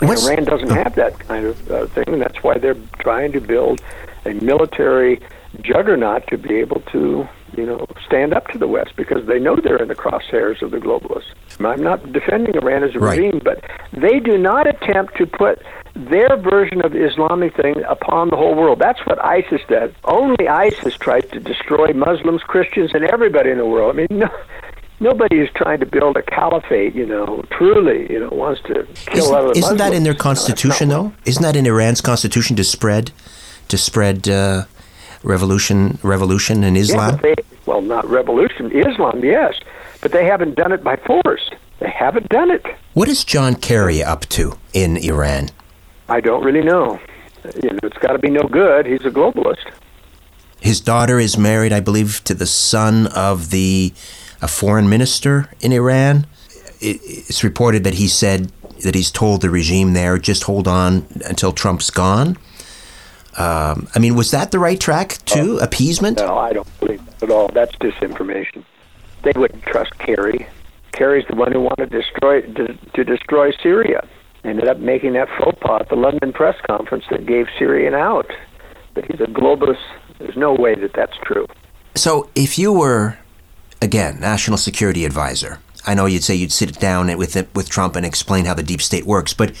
Iran 0.00 0.44
doesn't 0.44 0.70
have 0.70 0.94
that 0.94 1.18
kind 1.18 1.44
of 1.44 1.70
uh, 1.70 1.86
thing, 1.88 2.04
and 2.08 2.22
that's 2.22 2.42
why 2.42 2.56
they're 2.56 2.76
trying 3.00 3.32
to 3.32 3.40
build 3.40 3.82
a 4.24 4.32
military 4.32 5.20
juggernaut 5.62 6.26
to 6.28 6.38
be 6.38 6.56
able 6.56 6.80
to, 6.92 7.28
you 7.56 7.66
know, 7.66 7.86
stand 8.06 8.32
up 8.34 8.48
to 8.48 8.58
the 8.58 8.68
West 8.68 8.96
because 8.96 9.26
they 9.26 9.38
know 9.38 9.56
they're 9.56 9.82
in 9.82 9.88
the 9.88 9.94
crosshairs 9.94 10.62
of 10.62 10.70
the 10.70 10.78
globalists. 10.78 11.32
I'm 11.60 11.82
not 11.82 12.12
defending 12.12 12.54
Iran 12.54 12.84
as 12.84 12.94
a 12.94 12.98
right. 12.98 13.18
regime, 13.18 13.40
but 13.42 13.64
they 13.92 14.20
do 14.20 14.38
not 14.38 14.66
attempt 14.66 15.16
to 15.16 15.26
put 15.26 15.60
their 15.94 16.36
version 16.36 16.84
of 16.84 16.92
the 16.92 17.04
Islamic 17.04 17.56
thing 17.56 17.82
upon 17.88 18.30
the 18.30 18.36
whole 18.36 18.54
world. 18.54 18.78
That's 18.78 19.00
what 19.06 19.22
ISIS 19.24 19.60
does. 19.68 19.90
Only 20.04 20.48
ISIS 20.48 20.94
tries 20.94 21.24
to 21.30 21.40
destroy 21.40 21.92
Muslims, 21.92 22.42
Christians, 22.42 22.92
and 22.94 23.04
everybody 23.04 23.50
in 23.50 23.58
the 23.58 23.66
world. 23.66 23.96
I 23.96 23.98
mean, 23.98 24.06
no, 24.10 24.30
nobody 25.00 25.40
is 25.40 25.48
trying 25.56 25.80
to 25.80 25.86
build 25.86 26.16
a 26.16 26.22
caliphate, 26.22 26.94
you 26.94 27.06
know, 27.06 27.42
truly, 27.50 28.10
you 28.12 28.20
know, 28.20 28.28
wants 28.30 28.60
to 28.62 28.86
kill 29.06 29.24
isn't, 29.24 29.34
other 29.34 29.50
Isn't 29.52 29.62
Muslims. 29.62 29.78
that 29.80 29.92
in 29.92 30.02
their 30.04 30.14
constitution, 30.14 30.88
though? 30.88 31.12
Isn't 31.24 31.42
that 31.42 31.56
in 31.56 31.66
Iran's 31.66 32.00
constitution 32.00 32.54
to 32.56 32.64
spread, 32.64 33.10
to 33.68 33.78
spread 33.78 34.28
uh, 34.28 34.64
revolution, 35.22 35.98
revolution 36.02 36.64
in 36.64 36.76
Islam? 36.76 37.20
Yeah, 37.22 37.34
they, 37.34 37.34
well, 37.66 37.82
not 37.82 38.08
revolution, 38.08 38.70
Islam, 38.72 39.24
yes, 39.24 39.58
but 40.00 40.12
they 40.12 40.24
haven't 40.24 40.54
done 40.54 40.72
it 40.72 40.82
by 40.82 40.96
force. 40.96 41.50
They 41.80 41.90
haven't 41.90 42.28
done 42.28 42.50
it. 42.50 42.64
What 42.94 43.08
is 43.08 43.24
John 43.24 43.54
Kerry 43.54 44.02
up 44.02 44.26
to 44.30 44.58
in 44.72 44.96
Iran? 44.96 45.50
I 46.08 46.20
don't 46.20 46.44
really 46.44 46.62
know. 46.62 46.98
You 47.62 47.70
know, 47.70 47.78
it's 47.82 47.98
got 47.98 48.12
to 48.12 48.18
be 48.18 48.30
no 48.30 48.42
good. 48.42 48.86
He's 48.86 49.04
a 49.04 49.10
globalist. 49.10 49.70
His 50.60 50.80
daughter 50.80 51.20
is 51.20 51.38
married, 51.38 51.72
I 51.72 51.80
believe, 51.80 52.22
to 52.24 52.34
the 52.34 52.46
son 52.46 53.06
of 53.08 53.50
the 53.50 53.92
a 54.40 54.48
foreign 54.48 54.88
minister 54.88 55.50
in 55.60 55.72
Iran. 55.72 56.26
It's 56.80 57.42
reported 57.42 57.84
that 57.84 57.94
he 57.94 58.08
said 58.08 58.52
that 58.82 58.94
he's 58.94 59.10
told 59.10 59.40
the 59.40 59.50
regime 59.50 59.92
there, 59.94 60.18
just 60.18 60.44
hold 60.44 60.68
on 60.68 61.06
until 61.24 61.52
Trump's 61.52 61.90
gone. 61.90 62.36
Um, 63.38 63.88
I 63.94 63.98
mean, 63.98 64.14
was 64.16 64.30
that 64.32 64.50
the 64.50 64.58
right 64.58 64.78
track 64.78 65.18
too? 65.24 65.58
Oh, 65.60 65.64
Appeasement? 65.64 66.18
No, 66.18 66.36
I 66.36 66.52
don't 66.52 66.80
believe 66.80 67.04
that 67.06 67.22
at 67.22 67.30
all. 67.30 67.48
That's 67.48 67.74
disinformation. 67.76 68.64
They 69.22 69.32
wouldn't 69.34 69.62
trust 69.62 69.96
Kerry. 69.98 70.46
Kerry's 70.92 71.26
the 71.28 71.36
one 71.36 71.52
who 71.52 71.60
wanted 71.60 71.90
to 71.90 72.00
destroy 72.00 72.40
to, 72.42 72.74
to 72.94 73.04
destroy 73.04 73.52
Syria. 73.62 74.06
Ended 74.44 74.68
up 74.68 74.78
making 74.78 75.12
that 75.12 75.28
faux 75.38 75.56
pas 75.60 75.82
at 75.82 75.88
the 75.88 75.96
London 75.96 76.32
press 76.32 76.56
conference 76.66 77.04
that 77.10 77.26
gave 77.26 77.46
Syria 77.58 77.88
an 77.88 77.94
out. 77.94 78.30
But 78.94 79.04
he's 79.04 79.20
a 79.20 79.26
globalist. 79.26 79.84
There's 80.18 80.36
no 80.36 80.54
way 80.54 80.74
that 80.74 80.92
that's 80.94 81.16
true. 81.22 81.46
So, 81.94 82.30
if 82.34 82.58
you 82.58 82.72
were 82.72 83.18
again, 83.80 84.20
national 84.20 84.58
security 84.58 85.04
advisor. 85.04 85.60
I 85.86 85.94
know 85.94 86.06
you'd 86.06 86.24
say 86.24 86.34
you'd 86.34 86.52
sit 86.52 86.78
down 86.78 87.16
with 87.16 87.36
with 87.54 87.68
Trump 87.68 87.96
and 87.96 88.04
explain 88.04 88.44
how 88.44 88.54
the 88.54 88.62
deep 88.62 88.82
state 88.82 89.06
works, 89.06 89.32
but 89.32 89.54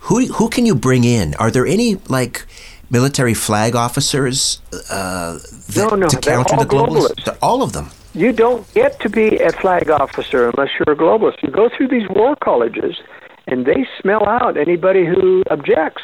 who 0.00 0.26
who 0.26 0.48
can 0.48 0.66
you 0.66 0.74
bring 0.74 1.04
in? 1.04 1.34
Are 1.36 1.50
there 1.50 1.66
any 1.66 1.96
like 2.08 2.46
military 2.92 3.34
flag 3.34 3.74
officers 3.74 4.60
uh, 4.90 5.38
that, 5.74 5.88
no, 5.90 5.96
no, 5.96 6.08
to 6.08 6.18
counter 6.18 6.56
the 6.56 6.64
globalists? 6.64 7.14
globalists? 7.14 7.38
All 7.42 7.62
of 7.62 7.72
them. 7.72 7.90
You 8.14 8.32
don't 8.32 8.70
get 8.74 9.00
to 9.00 9.08
be 9.08 9.38
a 9.38 9.50
flag 9.52 9.88
officer 9.90 10.50
unless 10.50 10.68
you're 10.78 10.94
a 10.94 10.98
globalist. 10.98 11.42
You 11.42 11.50
go 11.50 11.70
through 11.74 11.88
these 11.88 12.08
war 12.10 12.36
colleges, 12.36 13.00
and 13.46 13.64
they 13.64 13.86
smell 14.00 14.28
out 14.28 14.58
anybody 14.58 15.06
who 15.06 15.42
objects. 15.50 16.02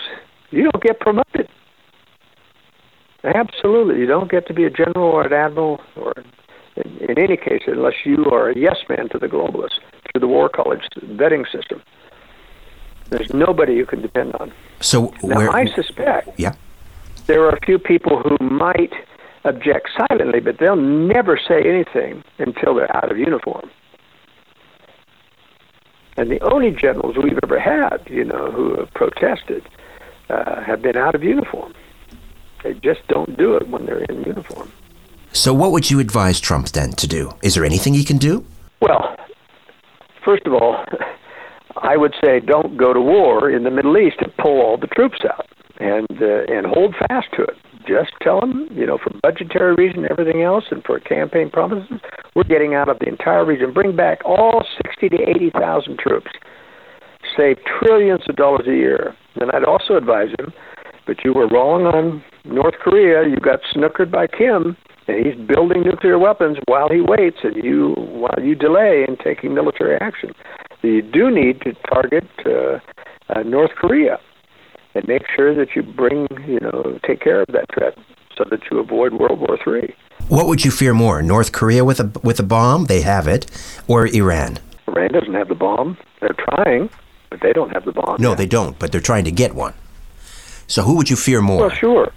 You 0.51 0.62
don't 0.70 0.83
get 0.83 0.98
promoted. 1.01 1.48
Absolutely, 3.22 3.98
you 4.01 4.07
don't 4.07 4.31
get 4.31 4.46
to 4.46 4.55
be 4.55 4.64
a 4.64 4.70
general 4.70 5.11
or 5.11 5.27
an 5.27 5.33
admiral 5.33 5.83
or 5.96 6.14
in, 6.77 6.96
in 6.98 7.18
any 7.18 7.37
case, 7.37 7.62
unless 7.66 7.94
you 8.05 8.24
are 8.33 8.48
a 8.51 8.57
yes 8.57 8.77
man 8.88 9.09
to 9.11 9.18
the 9.18 9.27
globalists 9.27 9.79
through 10.11 10.20
the 10.20 10.29
War 10.29 10.48
College 10.48 10.83
vetting 11.05 11.44
system. 11.51 11.83
There's 13.11 13.33
nobody 13.35 13.74
you 13.74 13.87
can 13.87 14.01
depend 14.01 14.35
on. 14.35 14.53
So 14.81 15.12
now, 15.22 15.37
where, 15.37 15.51
I 15.51 15.66
suspect 15.74 16.29
yeah. 16.38 16.55
There 17.28 17.44
are 17.44 17.50
a 17.50 17.60
few 17.64 17.78
people 17.78 18.20
who 18.20 18.36
might 18.44 18.92
object 19.44 19.90
silently, 19.96 20.40
but 20.40 20.58
they'll 20.58 20.76
never 20.76 21.38
say 21.38 21.62
anything 21.62 22.24
until 22.38 22.74
they're 22.74 22.94
out 22.96 23.12
of 23.12 23.18
uniform. 23.18 23.70
And 26.16 26.30
the 26.30 26.40
only 26.40 26.72
generals 26.72 27.16
we've 27.16 27.38
ever 27.44 27.60
had, 27.60 27.98
you 28.10 28.24
know, 28.24 28.50
who 28.50 28.74
have 28.76 28.92
protested, 28.94 29.62
uh, 30.30 30.64
have 30.64 30.82
been 30.82 30.96
out 30.96 31.14
of 31.14 31.22
uniform. 31.22 31.74
They 32.64 32.74
just 32.74 33.06
don't 33.06 33.36
do 33.38 33.54
it 33.54 33.68
when 33.68 33.86
they're 33.86 34.02
in 34.04 34.24
uniform. 34.24 34.72
So, 35.32 35.54
what 35.54 35.70
would 35.70 35.90
you 35.90 36.00
advise 36.00 36.40
Trump 36.40 36.70
then 36.70 36.92
to 36.92 37.06
do? 37.06 37.32
Is 37.42 37.54
there 37.54 37.64
anything 37.64 37.94
he 37.94 38.04
can 38.04 38.18
do? 38.18 38.44
Well, 38.80 39.16
first 40.24 40.44
of 40.46 40.54
all, 40.54 40.84
I 41.76 41.96
would 41.96 42.14
say 42.24 42.40
don't 42.40 42.76
go 42.76 42.92
to 42.92 43.00
war 43.00 43.48
in 43.48 43.62
the 43.62 43.70
Middle 43.70 43.96
East 43.98 44.16
and 44.20 44.34
pull 44.38 44.60
all 44.60 44.76
the 44.76 44.88
troops 44.88 45.18
out 45.24 45.46
and 45.78 46.06
uh, 46.10 46.52
and 46.52 46.66
hold 46.66 46.94
fast 47.08 47.28
to 47.36 47.42
it. 47.42 47.56
Just 47.86 48.12
tell 48.20 48.40
them, 48.40 48.68
you 48.72 48.86
know, 48.86 48.98
for 48.98 49.10
budgetary 49.22 49.74
reason, 49.74 50.04
and 50.04 50.10
everything 50.10 50.42
else, 50.42 50.64
and 50.70 50.82
for 50.84 51.00
campaign 51.00 51.50
promises, 51.50 52.00
we're 52.34 52.44
getting 52.44 52.74
out 52.74 52.88
of 52.88 52.98
the 52.98 53.08
entire 53.08 53.44
region. 53.44 53.72
Bring 53.72 53.96
back 53.96 54.20
all 54.24 54.64
sixty 54.84 55.08
to 55.08 55.22
eighty 55.28 55.50
thousand 55.50 55.98
troops. 55.98 56.30
Save 57.36 57.58
trillions 57.80 58.22
of 58.28 58.36
dollars 58.36 58.66
a 58.66 58.74
year. 58.74 59.14
And 59.40 59.50
I'd 59.52 59.64
also 59.64 59.96
advise 59.96 60.30
him, 60.38 60.52
but 61.06 61.24
you 61.24 61.32
were 61.32 61.46
wrong 61.46 61.86
on 61.86 62.24
North 62.44 62.74
Korea. 62.82 63.28
You 63.28 63.36
got 63.36 63.60
snookered 63.74 64.10
by 64.10 64.26
Kim 64.26 64.76
and 65.06 65.24
he's 65.24 65.46
building 65.46 65.82
nuclear 65.82 66.18
weapons 66.18 66.58
while 66.66 66.88
he 66.88 67.00
waits 67.00 67.38
and 67.42 67.56
you 67.62 67.94
while 67.96 68.38
you 68.42 68.54
delay 68.54 69.04
in 69.06 69.16
taking 69.16 69.54
military 69.54 69.96
action. 70.00 70.32
You 70.82 71.02
do 71.02 71.30
need 71.30 71.60
to 71.62 71.72
target 71.88 72.28
uh, 72.44 72.78
uh, 73.28 73.42
North 73.42 73.72
Korea 73.76 74.18
and 74.98 75.06
make 75.08 75.22
sure 75.34 75.54
that 75.54 75.76
you 75.76 75.82
bring 75.82 76.26
you 76.46 76.58
know 76.61 76.98
take 77.06 77.20
care 77.20 77.40
of 77.42 77.48
that 77.48 77.66
threat 77.72 77.96
so 78.37 78.44
that 78.50 78.61
you 78.70 78.78
avoid 78.78 79.14
World 79.14 79.38
War 79.38 79.58
Three. 79.62 79.94
What 80.28 80.46
would 80.46 80.64
you 80.64 80.70
fear 80.70 80.92
more, 80.92 81.22
North 81.22 81.52
Korea 81.52 81.84
with 81.84 82.00
a 82.00 82.11
with 82.22 82.38
a 82.40 82.42
bomb? 82.42 82.87
They 82.87 83.02
have 83.02 83.26
it, 83.28 83.46
or 83.87 84.06
Iran? 84.06 84.58
Iran 84.88 85.12
doesn't 85.12 85.34
have 85.34 85.48
the 85.48 85.54
bomb. 85.54 85.96
They're 86.20 86.37
trying, 86.48 86.90
but 87.30 87.40
they 87.40 87.52
don't 87.52 87.70
have 87.70 87.84
the 87.84 87.92
bomb. 87.92 88.20
No, 88.20 88.30
yet. 88.30 88.38
they 88.38 88.46
don't. 88.46 88.78
But 88.78 88.90
they're 88.90 89.00
trying 89.00 89.24
to 89.24 89.32
get 89.32 89.54
one. 89.54 89.74
So 90.66 90.82
who 90.82 90.96
would 90.96 91.08
you 91.08 91.16
fear 91.16 91.40
more? 91.40 91.61
Well, 91.61 91.70
sure, 91.70 92.12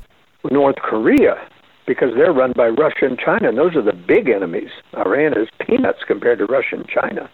North 0.50 0.78
Korea 0.78 1.38
because 1.88 2.10
they're 2.16 2.34
run 2.34 2.54
by 2.56 2.68
Russia 2.68 3.06
and 3.06 3.20
China, 3.20 3.50
and 3.50 3.58
those 3.58 3.76
are 3.76 3.82
the 3.82 3.94
big 3.94 4.30
enemies. 4.30 4.70
Iran 4.96 5.38
is 5.38 5.50
peanuts 5.60 6.00
compared 6.08 6.40
to 6.40 6.46
Russia 6.46 6.76
and 6.76 6.88
China, 6.88 7.30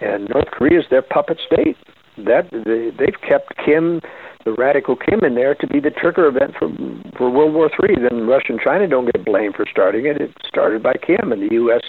and 0.00 0.28
North 0.28 0.50
Korea 0.52 0.80
is 0.80 0.86
their 0.90 1.02
puppet 1.02 1.40
state. 1.44 1.76
That 2.18 2.48
they, 2.50 2.90
they've 2.96 3.20
kept 3.26 3.56
Kim, 3.64 4.00
the 4.44 4.52
radical 4.52 4.96
Kim, 4.96 5.20
in 5.24 5.34
there 5.34 5.54
to 5.54 5.66
be 5.66 5.80
the 5.80 5.90
trigger 5.90 6.26
event 6.26 6.52
for 6.58 6.68
for 7.16 7.30
World 7.30 7.54
War 7.54 7.70
Three. 7.78 7.94
Then 7.96 8.26
Russia 8.26 8.52
and 8.52 8.60
China 8.60 8.86
don't 8.88 9.06
get 9.12 9.24
blamed 9.24 9.54
for 9.54 9.66
starting 9.70 10.06
it. 10.06 10.20
It 10.20 10.30
started 10.46 10.82
by 10.82 10.94
Kim, 10.94 11.32
and 11.32 11.42
the 11.42 11.54
U.S. 11.54 11.82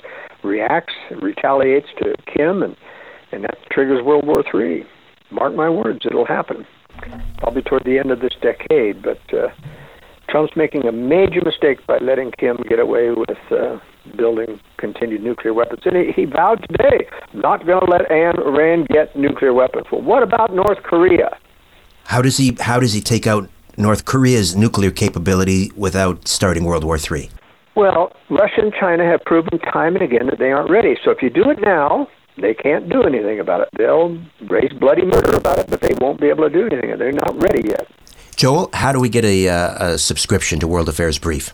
reacts, 0.43 0.93
retaliates 1.21 1.87
to 1.99 2.15
Kim, 2.25 2.63
and 2.63 2.75
and 3.31 3.43
that 3.43 3.57
triggers 3.71 4.03
World 4.03 4.25
War 4.25 4.43
Three. 4.49 4.83
Mark 5.31 5.55
my 5.55 5.69
words, 5.69 5.99
it'll 6.05 6.25
happen. 6.25 6.65
Probably 7.37 7.61
toward 7.61 7.83
the 7.85 7.99
end 7.99 8.11
of 8.11 8.19
this 8.19 8.33
decade, 8.41 9.01
but. 9.01 9.19
Uh, 9.33 9.49
Trump's 10.29 10.57
making 10.57 10.85
a 10.85 10.91
major 10.91 11.39
mistake 11.45 11.85
by 11.87 11.99
letting 11.99 12.31
Kim 12.37 12.57
get 12.67 12.79
away 12.79 13.11
with 13.11 13.37
uh, 13.49 13.77
building 14.15 14.59
continued 14.77 15.23
nuclear 15.23 15.53
weapons. 15.53 15.81
And 15.85 15.95
he, 15.95 16.11
he 16.11 16.25
vowed 16.25 16.65
today 16.69 17.07
not 17.33 17.65
going 17.65 17.85
to 17.85 17.91
let 17.91 18.09
Iran 18.11 18.85
get 18.89 19.15
nuclear 19.15 19.53
weapons. 19.53 19.87
Well, 19.91 20.01
what 20.01 20.23
about 20.23 20.53
North 20.53 20.83
Korea? 20.83 21.37
How 22.05 22.21
does 22.21 22.37
he 22.37 22.55
how 22.59 22.79
does 22.79 22.93
he 22.93 23.01
take 23.01 23.27
out 23.27 23.49
North 23.75 24.05
Korea's 24.05 24.55
nuclear 24.55 24.91
capability 24.91 25.71
without 25.75 26.27
starting 26.27 26.63
World 26.63 26.83
War 26.83 26.97
III? 26.97 27.29
Well, 27.75 28.11
Russia 28.29 28.61
and 28.61 28.73
China 28.73 29.05
have 29.05 29.21
proven 29.25 29.59
time 29.59 29.95
and 29.95 30.03
again 30.03 30.27
that 30.27 30.39
they 30.39 30.51
aren't 30.51 30.69
ready. 30.69 30.97
So 31.03 31.11
if 31.11 31.21
you 31.21 31.29
do 31.29 31.49
it 31.49 31.59
now, 31.61 32.07
they 32.41 32.53
can't 32.53 32.89
do 32.89 33.03
anything 33.03 33.39
about 33.39 33.61
it. 33.61 33.69
They'll 33.77 34.17
raise 34.47 34.71
bloody 34.73 35.03
murder 35.05 35.35
about 35.35 35.59
it, 35.59 35.69
but 35.69 35.81
they 35.81 35.93
won't 35.99 36.19
be 36.19 36.27
able 36.27 36.49
to 36.49 36.49
do 36.49 36.65
anything. 36.65 36.97
They're 36.97 37.11
not 37.11 37.35
ready 37.41 37.67
yet. 37.67 37.87
Joel, 38.35 38.69
how 38.73 38.91
do 38.91 38.99
we 38.99 39.09
get 39.09 39.25
a, 39.25 39.49
uh, 39.49 39.93
a 39.93 39.97
subscription 39.97 40.59
to 40.59 40.67
World 40.67 40.89
Affairs 40.89 41.17
Brief? 41.17 41.53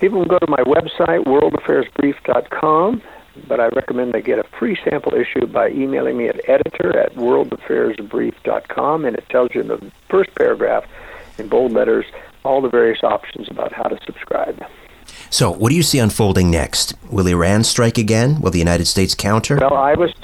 People 0.00 0.20
can 0.20 0.28
go 0.28 0.38
to 0.38 0.46
my 0.48 0.62
website, 0.62 1.24
worldaffairsbrief.com, 1.24 3.02
but 3.48 3.60
I 3.60 3.66
recommend 3.68 4.12
they 4.12 4.22
get 4.22 4.38
a 4.38 4.44
free 4.58 4.78
sample 4.84 5.12
issue 5.14 5.46
by 5.46 5.70
emailing 5.70 6.16
me 6.16 6.28
at 6.28 6.40
editor 6.48 6.96
at 6.96 7.14
worldaffairsbrief.com, 7.16 9.04
and 9.04 9.16
it 9.16 9.28
tells 9.28 9.54
you 9.54 9.62
in 9.62 9.68
the 9.68 9.92
first 10.08 10.32
paragraph 10.36 10.84
in 11.38 11.48
bold 11.48 11.72
letters 11.72 12.06
all 12.44 12.60
the 12.60 12.68
various 12.68 13.02
options 13.02 13.48
about 13.50 13.72
how 13.72 13.84
to 13.84 13.98
subscribe. 14.04 14.64
So, 15.30 15.50
what 15.50 15.70
do 15.70 15.74
you 15.74 15.82
see 15.82 15.98
unfolding 15.98 16.50
next? 16.50 16.94
Will 17.10 17.26
Iran 17.26 17.64
strike 17.64 17.98
again? 17.98 18.40
Will 18.40 18.50
the 18.50 18.58
United 18.58 18.86
States 18.86 19.14
counter? 19.14 19.56
Well, 19.56 19.74
I 19.74 19.94
was, 19.94 20.14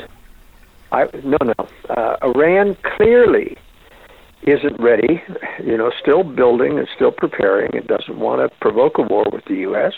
I 0.92 1.08
no, 1.24 1.36
no. 1.40 1.54
Uh, 1.90 2.16
Iran 2.22 2.76
clearly 2.96 3.56
isn't 4.46 4.80
ready. 4.80 5.22
You 5.62 5.76
know, 5.76 5.90
still 6.00 6.22
building 6.22 6.78
and 6.78 6.88
still 6.94 7.12
preparing. 7.12 7.70
It 7.72 7.86
doesn't 7.86 8.18
want 8.18 8.40
to 8.40 8.56
provoke 8.60 8.98
a 8.98 9.02
war 9.02 9.24
with 9.32 9.44
the 9.46 9.56
U.S. 9.68 9.92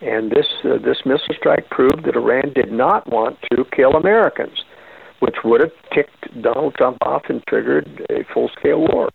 And 0.00 0.30
this 0.30 0.46
uh, 0.64 0.78
this 0.78 0.98
missile 1.04 1.34
strike 1.36 1.68
proved 1.70 2.04
that 2.04 2.16
Iran 2.16 2.52
did 2.54 2.72
not 2.72 3.10
want 3.10 3.38
to 3.52 3.64
kill 3.74 3.92
Americans, 3.92 4.64
which 5.20 5.36
would 5.44 5.60
have 5.60 5.72
ticked 5.92 6.42
Donald 6.42 6.74
Trump 6.74 6.98
off 7.02 7.22
and 7.28 7.42
triggered 7.48 8.06
a 8.10 8.24
full 8.32 8.50
scale 8.58 8.80
war. 8.80 9.10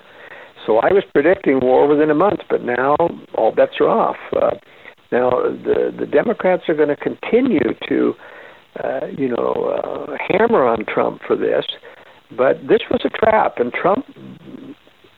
So 0.65 0.77
I 0.77 0.91
was 0.91 1.03
predicting 1.13 1.59
war 1.59 1.87
within 1.87 2.09
a 2.09 2.15
month, 2.15 2.41
but 2.49 2.63
now 2.63 2.95
all 3.35 3.51
bets 3.51 3.73
are 3.79 3.89
off. 3.89 4.17
Uh, 4.35 4.51
now, 5.11 5.29
the 5.29 5.95
the 5.97 6.05
Democrats 6.05 6.63
are 6.67 6.73
going 6.73 6.89
to 6.89 6.95
continue 6.95 7.73
to, 7.87 8.13
uh, 8.83 9.05
you 9.17 9.29
know, 9.29 9.53
uh, 9.53 10.17
hammer 10.27 10.65
on 10.65 10.85
Trump 10.85 11.21
for 11.25 11.35
this, 11.35 11.65
but 12.31 12.67
this 12.67 12.81
was 12.89 13.01
a 13.05 13.09
trap, 13.09 13.59
and 13.59 13.73
Trump, 13.73 14.05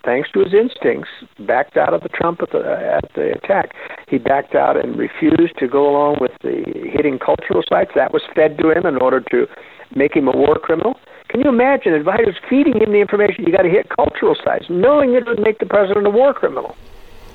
thanks 0.04 0.30
to 0.32 0.40
his 0.44 0.54
instincts, 0.54 1.10
backed 1.40 1.78
out 1.78 1.94
of 1.94 2.02
the 2.02 2.10
Trump 2.10 2.42
at 2.42 2.52
the 2.52 2.60
at 2.60 3.14
the 3.14 3.34
attack. 3.34 3.74
He 4.08 4.18
backed 4.18 4.56
out 4.56 4.78
and 4.78 4.98
refused 4.98 5.58
to 5.60 5.68
go 5.68 5.90
along 5.90 6.18
with 6.22 6.32
the 6.42 6.64
hitting 6.92 7.20
cultural 7.20 7.64
sites. 7.68 7.92
That 7.96 8.14
was 8.14 8.22
fed 8.36 8.58
to 8.60 8.72
him 8.72 8.86
in 8.86 8.98
order 8.98 9.20
to 9.32 9.48
make 9.96 10.16
him 10.16 10.28
a 10.28 10.36
war 10.36 10.60
criminal. 10.60 11.00
Can 11.30 11.42
you 11.42 11.50
imagine 11.50 11.94
advisors 11.94 12.36
feeding 12.50 12.80
him 12.80 12.92
the 12.94 13.02
information 13.02 13.44
you 13.46 13.52
got 13.52 13.64
to 13.64 13.70
hit 13.70 13.90
cultural 13.90 14.36
sites, 14.44 14.66
knowing 14.70 15.14
it 15.14 15.26
would 15.26 15.40
make 15.40 15.60
the 15.60 15.66
president 15.66 16.08
a 16.08 16.10
war 16.10 16.34
criminal? 16.34 16.76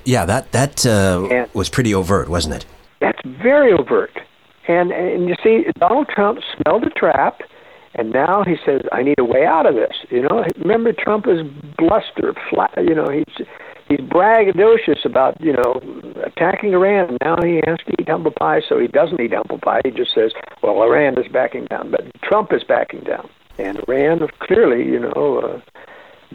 Yeah, 0.05 0.25
that 0.25 0.53
that 0.53 0.85
uh, 0.87 1.47
was 1.53 1.69
pretty 1.69 1.95
overt, 1.95 2.29
wasn't 2.29 2.55
it? 2.57 2.67
That's 3.01 3.21
very 3.25 3.73
overt. 3.73 4.19
And 4.69 4.93
and 4.93 5.29
you 5.29 5.35
see, 5.43 5.65
Donald 5.79 6.09
Trump 6.09 6.41
smelled 6.57 6.85
a 6.85 6.91
trap, 6.91 7.43
and 7.95 8.13
now 8.13 8.45
he 8.45 8.57
says, 8.65 8.83
"I 8.93 9.03
need 9.03 9.19
a 9.19 9.25
way 9.25 9.45
out 9.45 9.67
of 9.67 9.75
this." 9.75 9.97
You 10.11 10.23
know, 10.23 10.45
remember 10.59 10.93
Trump 10.93 11.27
is 11.27 11.43
bluster, 11.77 12.35
flat. 12.51 12.73
You 12.77 12.95
know, 12.95 13.09
he's 13.09 13.47
he's 13.89 14.01
braggadocious 14.01 15.05
about 15.05 15.41
you 15.41 15.53
know 15.53 15.81
attacking 16.25 16.73
Iran. 16.73 17.19
Now 17.23 17.37
he 17.43 17.61
has 17.67 17.79
to 17.87 17.95
eat 17.99 18.09
humble 18.09 18.33
pie, 18.33 18.63
so 18.67 18.79
he 18.79 18.87
doesn't 18.87 19.21
eat 19.21 19.35
humble 19.35 19.59
pie. 19.59 19.81
He 19.85 19.91
just 19.91 20.15
says, 20.15 20.33
"Well, 20.63 20.83
Iran 20.83 21.19
is 21.19 21.31
backing 21.31 21.67
down," 21.67 21.91
but 21.91 22.11
Trump 22.23 22.53
is 22.53 22.65
backing 22.65 23.01
down, 23.01 23.29
and 23.59 23.79
Iran 23.89 24.27
clearly, 24.41 24.85
you 24.85 24.99
know, 24.99 25.39
uh, 25.39 25.61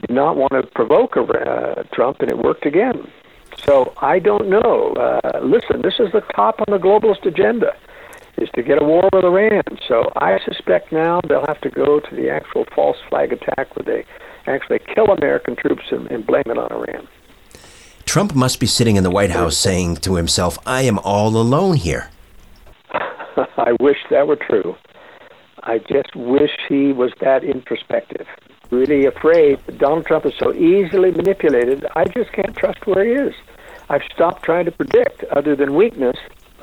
did 0.01 0.11
not 0.11 0.37
want 0.37 0.53
to 0.53 0.63
provoke 0.63 1.17
uh, 1.17 1.83
Trump, 1.93 2.21
and 2.21 2.29
it 2.29 2.37
worked 2.37 2.65
again. 2.65 3.09
So 3.65 3.93
I 3.97 4.19
don't 4.19 4.49
know. 4.49 4.93
Uh, 4.93 5.39
listen, 5.41 5.81
this 5.81 5.95
is 5.99 6.11
the 6.11 6.21
top 6.35 6.61
on 6.67 6.71
the 6.71 6.77
globalist 6.77 7.25
agenda, 7.25 7.75
is 8.37 8.49
to 8.55 8.63
get 8.63 8.81
a 8.81 8.85
war 8.85 9.09
with 9.11 9.23
Iran. 9.23 9.63
So 9.87 10.11
I 10.15 10.39
suspect 10.45 10.91
now 10.91 11.21
they'll 11.27 11.45
have 11.47 11.61
to 11.61 11.69
go 11.69 11.99
to 11.99 12.15
the 12.15 12.29
actual 12.29 12.65
false 12.75 12.97
flag 13.09 13.33
attack 13.33 13.75
where 13.75 13.85
they 13.85 14.05
actually 14.51 14.79
kill 14.79 15.07
American 15.07 15.55
troops 15.55 15.83
and, 15.91 16.09
and 16.11 16.25
blame 16.25 16.43
it 16.45 16.57
on 16.57 16.71
Iran. 16.71 17.07
Trump 18.05 18.33
must 18.33 18.59
be 18.59 18.67
sitting 18.67 18.95
in 18.95 19.03
the 19.03 19.11
White 19.11 19.31
House 19.31 19.57
saying 19.57 19.97
to 19.97 20.15
himself, 20.15 20.57
I 20.65 20.83
am 20.83 20.99
all 20.99 21.35
alone 21.35 21.75
here. 21.75 22.09
I 22.91 23.73
wish 23.79 23.97
that 24.09 24.27
were 24.27 24.37
true. 24.37 24.75
I 25.63 25.79
just 25.79 26.15
wish 26.15 26.51
he 26.69 26.93
was 26.93 27.11
that 27.19 27.43
introspective 27.43 28.25
really 28.71 29.05
afraid 29.05 29.59
that 29.65 29.77
Donald 29.77 30.05
Trump 30.05 30.25
is 30.25 30.33
so 30.39 30.53
easily 30.53 31.11
manipulated. 31.11 31.85
I 31.95 32.05
just 32.05 32.31
can't 32.31 32.55
trust 32.55 32.85
where 32.85 33.05
he 33.05 33.11
is. 33.11 33.33
I've 33.89 34.03
stopped 34.13 34.43
trying 34.43 34.65
to 34.65 34.71
predict, 34.71 35.23
other 35.25 35.55
than 35.55 35.75
weakness, 35.75 36.17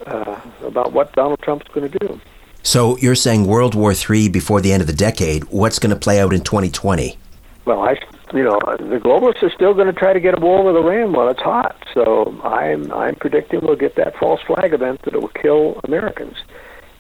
uh, 0.07 0.41
about 0.63 0.93
what 0.93 1.13
Donald 1.13 1.41
Trump's 1.41 1.67
going 1.69 1.91
to 1.91 1.99
do. 1.99 2.21
So 2.63 2.97
you're 2.99 3.15
saying 3.15 3.47
World 3.47 3.75
War 3.75 3.93
III 3.93 4.29
before 4.29 4.61
the 4.61 4.73
end 4.73 4.81
of 4.81 4.87
the 4.87 4.95
decade? 4.95 5.45
What's 5.45 5.79
going 5.79 5.95
to 5.95 6.01
play 6.01 6.21
out 6.21 6.33
in 6.33 6.41
2020? 6.41 7.19
Well, 7.67 7.83
I, 7.83 7.99
you 8.33 8.43
know, 8.43 8.59
the 8.79 9.01
globalists 9.01 9.43
are 9.43 9.51
still 9.51 9.75
going 9.75 9.87
to 9.87 9.93
try 9.93 10.13
to 10.13 10.21
get 10.21 10.37
a 10.37 10.41
war 10.41 10.65
with 10.65 10.77
Iran 10.77 11.13
while 11.13 11.29
it's 11.29 11.43
hot. 11.43 11.77
So 11.93 12.41
I'm, 12.43 12.91
I'm 12.93 13.17
predicting 13.17 13.61
we'll 13.61 13.77
get 13.77 13.97
that 13.97 14.17
false 14.17 14.41
flag 14.43 14.73
event 14.73 15.03
that 15.03 15.15
will 15.15 15.29
kill 15.29 15.81
Americans 15.85 16.37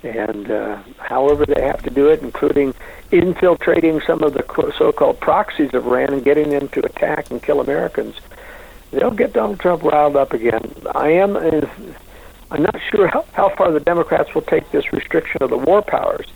and 0.04 0.50
uh, 0.50 0.78
however 0.98 1.46
they 1.46 1.62
have 1.62 1.82
to 1.82 1.90
do 1.90 2.08
it, 2.08 2.22
including 2.22 2.74
infiltrating 3.10 4.00
some 4.02 4.22
of 4.22 4.34
the 4.34 4.44
so-called 4.76 5.18
proxies 5.20 5.72
of 5.74 5.86
Iran 5.86 6.12
and 6.12 6.24
getting 6.24 6.50
them 6.50 6.68
to 6.68 6.84
attack 6.84 7.30
and 7.30 7.42
kill 7.42 7.60
Americans, 7.60 8.16
they'll 8.90 9.10
get 9.10 9.32
Donald 9.32 9.60
Trump 9.60 9.82
riled 9.82 10.16
up 10.16 10.32
again. 10.32 10.74
I 10.94 11.08
am. 11.10 11.36
I'm 12.50 12.62
not 12.62 12.76
sure 12.90 13.08
how, 13.08 13.24
how 13.32 13.54
far 13.56 13.72
the 13.72 13.80
Democrats 13.80 14.34
will 14.34 14.42
take 14.42 14.70
this 14.70 14.92
restriction 14.92 15.42
of 15.42 15.50
the 15.50 15.58
war 15.58 15.82
powers. 15.82 16.26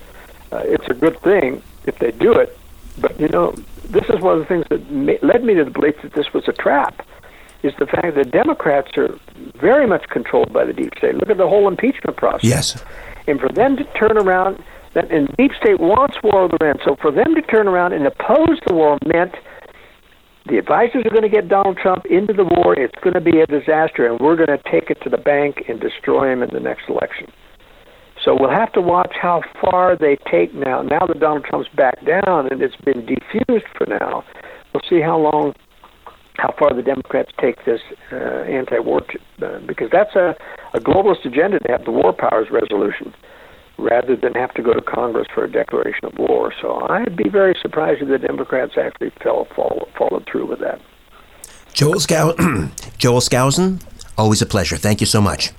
Uh, 0.51 0.61
it's 0.65 0.87
a 0.87 0.93
good 0.93 1.19
thing 1.21 1.61
if 1.85 1.99
they 1.99 2.11
do 2.11 2.33
it, 2.33 2.57
but 2.99 3.19
you 3.19 3.27
know, 3.27 3.51
this 3.85 4.05
is 4.09 4.19
one 4.19 4.33
of 4.33 4.39
the 4.39 4.45
things 4.45 4.65
that 4.69 4.91
ma- 4.91 5.13
led 5.21 5.43
me 5.43 5.53
to 5.55 5.63
the 5.63 5.71
belief 5.71 6.01
that 6.01 6.13
this 6.13 6.33
was 6.33 6.47
a 6.47 6.53
trap. 6.53 7.05
Is 7.61 7.73
the 7.77 7.87
fact 7.87 8.15
that 8.15 8.31
Democrats 8.31 8.97
are 8.97 9.19
very 9.55 9.85
much 9.85 10.07
controlled 10.07 10.53
by 10.53 10.63
the 10.63 10.71
deep 10.71 10.93
state. 10.97 11.15
Look 11.15 11.29
at 11.29 11.35
the 11.35 11.47
whole 11.49 11.67
impeachment 11.67 12.15
process. 12.15 12.49
Yes 12.49 12.83
and 13.29 13.39
for 13.39 13.49
them 13.49 13.77
to 13.77 13.83
turn 13.93 14.17
around, 14.17 14.61
that 14.93 15.11
and 15.11 15.33
deep 15.37 15.51
state 15.53 15.79
wants 15.79 16.17
war 16.23 16.47
with 16.47 16.61
Iran. 16.61 16.79
So 16.83 16.95
for 16.95 17.11
them 17.11 17.35
to 17.35 17.41
turn 17.43 17.67
around 17.67 17.93
and 17.93 18.05
oppose 18.07 18.59
the 18.65 18.73
war 18.73 18.97
meant 19.05 19.35
the 20.49 20.57
advisors 20.57 21.05
are 21.05 21.09
going 21.11 21.23
to 21.23 21.29
get 21.29 21.47
Donald 21.47 21.77
Trump 21.77 22.05
into 22.07 22.33
the 22.33 22.43
war. 22.43 22.73
It's 22.77 22.97
going 23.03 23.13
to 23.13 23.21
be 23.21 23.39
a 23.39 23.45
disaster, 23.45 24.07
and 24.07 24.19
we're 24.19 24.35
going 24.35 24.49
to 24.49 24.59
take 24.69 24.89
it 24.89 24.97
to 25.03 25.09
the 25.09 25.17
bank 25.17 25.63
and 25.67 25.79
destroy 25.79 26.31
him 26.31 26.41
in 26.41 26.49
the 26.51 26.59
next 26.59 26.89
election. 26.89 27.31
So 28.23 28.35
we'll 28.37 28.49
have 28.49 28.73
to 28.73 28.81
watch 28.81 29.13
how 29.21 29.41
far 29.61 29.95
they 29.95 30.17
take 30.29 30.53
now. 30.53 30.81
Now 30.81 31.05
that 31.07 31.19
Donald 31.19 31.45
Trump's 31.45 31.69
back 31.75 32.03
down 32.05 32.51
and 32.51 32.61
it's 32.61 32.75
been 32.77 33.05
defused 33.05 33.69
for 33.77 33.85
now, 33.87 34.25
we'll 34.73 34.83
see 34.89 34.99
how 34.99 35.17
long, 35.17 35.53
how 36.37 36.53
far 36.59 36.73
the 36.73 36.81
Democrats 36.81 37.31
take 37.39 37.63
this 37.65 37.79
uh, 38.11 38.15
anti-war, 38.15 39.03
uh, 39.41 39.59
because 39.65 39.89
that's 39.91 40.15
a, 40.15 40.35
a 40.73 40.79
globalist 40.79 41.25
agenda 41.25 41.59
to 41.59 41.71
have 41.71 41.85
the 41.85 41.91
war 41.91 42.11
powers 42.11 42.47
resolution 42.51 43.13
rather 43.79 44.15
than 44.15 44.33
have 44.33 44.53
to 44.53 44.61
go 44.61 44.73
to 44.73 44.81
Congress 44.81 45.27
for 45.33 45.43
a 45.43 45.51
declaration 45.51 46.05
of 46.05 46.17
war. 46.17 46.53
So 46.61 46.85
I'd 46.89 47.15
be 47.15 47.29
very 47.29 47.55
surprised 47.61 48.01
if 48.01 48.09
the 48.09 48.17
Democrats 48.17 48.73
actually 48.77 49.11
fell, 49.23 49.47
fall, 49.55 49.87
followed 49.97 50.27
through 50.29 50.47
with 50.47 50.59
that. 50.59 50.81
Joel, 51.73 51.99
Scow- 51.99 52.33
Joel 52.97 53.21
Skousen, 53.21 53.81
always 54.17 54.41
a 54.41 54.45
pleasure. 54.45 54.77
Thank 54.77 55.01
you 55.01 55.07
so 55.07 55.21
much. 55.21 55.51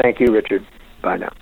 Thank 0.00 0.20
you, 0.20 0.32
Richard. 0.32 0.64
Bye 1.02 1.16
now. 1.16 1.32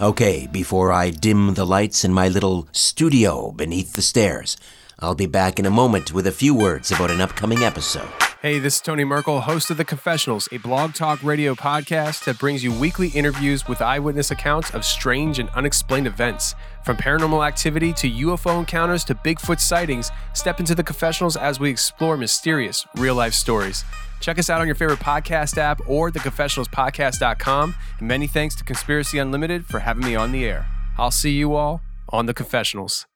Okay, 0.00 0.48
before 0.50 0.92
I 0.92 1.10
dim 1.10 1.54
the 1.54 1.66
lights 1.66 2.04
in 2.06 2.12
my 2.14 2.26
little 2.28 2.68
studio 2.72 3.52
beneath 3.52 3.92
the 3.92 4.02
stairs, 4.02 4.56
I'll 5.02 5.14
be 5.14 5.26
back 5.26 5.58
in 5.58 5.66
a 5.66 5.70
moment 5.70 6.12
with 6.12 6.26
a 6.26 6.32
few 6.32 6.54
words 6.54 6.90
about 6.90 7.10
an 7.10 7.20
upcoming 7.20 7.62
episode. 7.62 8.08
Hey, 8.42 8.58
this 8.58 8.76
is 8.76 8.80
Tony 8.80 9.04
Merkel, 9.04 9.42
host 9.42 9.70
of 9.70 9.76
The 9.76 9.84
Confessionals, 9.84 10.48
a 10.50 10.56
blog 10.56 10.94
talk 10.94 11.22
radio 11.22 11.54
podcast 11.54 12.24
that 12.24 12.38
brings 12.38 12.64
you 12.64 12.72
weekly 12.72 13.08
interviews 13.08 13.68
with 13.68 13.82
eyewitness 13.82 14.30
accounts 14.30 14.70
of 14.70 14.82
strange 14.82 15.38
and 15.38 15.50
unexplained 15.50 16.06
events. 16.06 16.54
From 16.82 16.96
paranormal 16.96 17.46
activity 17.46 17.92
to 17.92 18.10
UFO 18.10 18.58
encounters 18.58 19.04
to 19.04 19.14
Bigfoot 19.14 19.60
sightings, 19.60 20.10
step 20.32 20.58
into 20.58 20.74
The 20.74 20.82
Confessionals 20.82 21.36
as 21.36 21.60
we 21.60 21.68
explore 21.68 22.16
mysterious, 22.16 22.86
real 22.96 23.14
life 23.14 23.34
stories. 23.34 23.84
Check 24.20 24.38
us 24.38 24.48
out 24.48 24.62
on 24.62 24.66
your 24.66 24.76
favorite 24.76 25.00
podcast 25.00 25.58
app 25.58 25.80
or 25.86 26.10
theconfessionalspodcast.com. 26.10 27.74
And 27.98 28.08
many 28.08 28.26
thanks 28.26 28.54
to 28.56 28.64
Conspiracy 28.64 29.18
Unlimited 29.18 29.66
for 29.66 29.80
having 29.80 30.04
me 30.04 30.14
on 30.14 30.32
the 30.32 30.46
air. 30.46 30.66
I'll 30.96 31.10
see 31.10 31.32
you 31.32 31.54
all 31.54 31.82
on 32.08 32.24
The 32.24 32.34
Confessionals. 32.34 33.06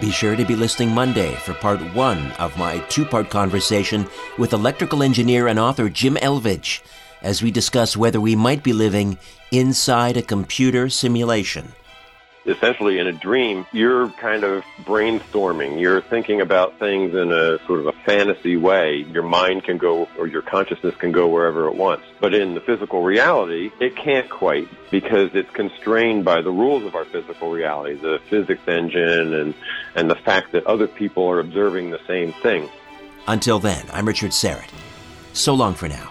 Be 0.00 0.12
sure 0.12 0.36
to 0.36 0.44
be 0.44 0.54
listening 0.54 0.90
Monday 0.90 1.34
for 1.34 1.54
part 1.54 1.80
one 1.92 2.30
of 2.38 2.56
my 2.56 2.78
two 2.88 3.04
part 3.04 3.30
conversation 3.30 4.06
with 4.38 4.52
electrical 4.52 5.02
engineer 5.02 5.48
and 5.48 5.58
author 5.58 5.88
Jim 5.88 6.16
Elvidge. 6.22 6.82
as 7.22 7.42
we 7.42 7.50
discuss 7.50 7.96
whether 7.96 8.20
we 8.20 8.36
might 8.36 8.62
be 8.62 8.72
living 8.72 9.18
inside 9.50 10.16
a 10.16 10.22
computer 10.22 10.88
simulation. 10.88 11.72
Essentially, 12.48 12.98
in 12.98 13.06
a 13.06 13.12
dream, 13.12 13.66
you're 13.72 14.08
kind 14.08 14.42
of 14.42 14.64
brainstorming. 14.84 15.78
You're 15.78 16.00
thinking 16.00 16.40
about 16.40 16.78
things 16.78 17.14
in 17.14 17.30
a 17.30 17.58
sort 17.66 17.80
of 17.80 17.86
a 17.86 17.92
fantasy 17.92 18.56
way. 18.56 19.04
Your 19.12 19.22
mind 19.22 19.64
can 19.64 19.76
go, 19.76 20.08
or 20.18 20.26
your 20.26 20.40
consciousness 20.40 20.94
can 20.96 21.12
go 21.12 21.28
wherever 21.28 21.68
it 21.68 21.74
wants. 21.74 22.06
But 22.20 22.32
in 22.32 22.54
the 22.54 22.60
physical 22.62 23.02
reality, 23.02 23.70
it 23.80 23.96
can't 23.96 24.30
quite 24.30 24.66
because 24.90 25.30
it's 25.34 25.50
constrained 25.50 26.24
by 26.24 26.40
the 26.40 26.50
rules 26.50 26.84
of 26.84 26.94
our 26.94 27.04
physical 27.04 27.50
reality, 27.50 27.94
the 27.94 28.18
physics 28.30 28.66
engine 28.66 29.34
and, 29.34 29.54
and 29.94 30.10
the 30.10 30.16
fact 30.16 30.52
that 30.52 30.66
other 30.66 30.88
people 30.88 31.28
are 31.28 31.40
observing 31.40 31.90
the 31.90 32.00
same 32.06 32.32
thing. 32.32 32.66
Until 33.26 33.58
then, 33.58 33.84
I'm 33.92 34.08
Richard 34.08 34.30
Syrett. 34.30 34.70
So 35.34 35.52
long 35.52 35.74
for 35.74 35.86
now. 35.86 36.10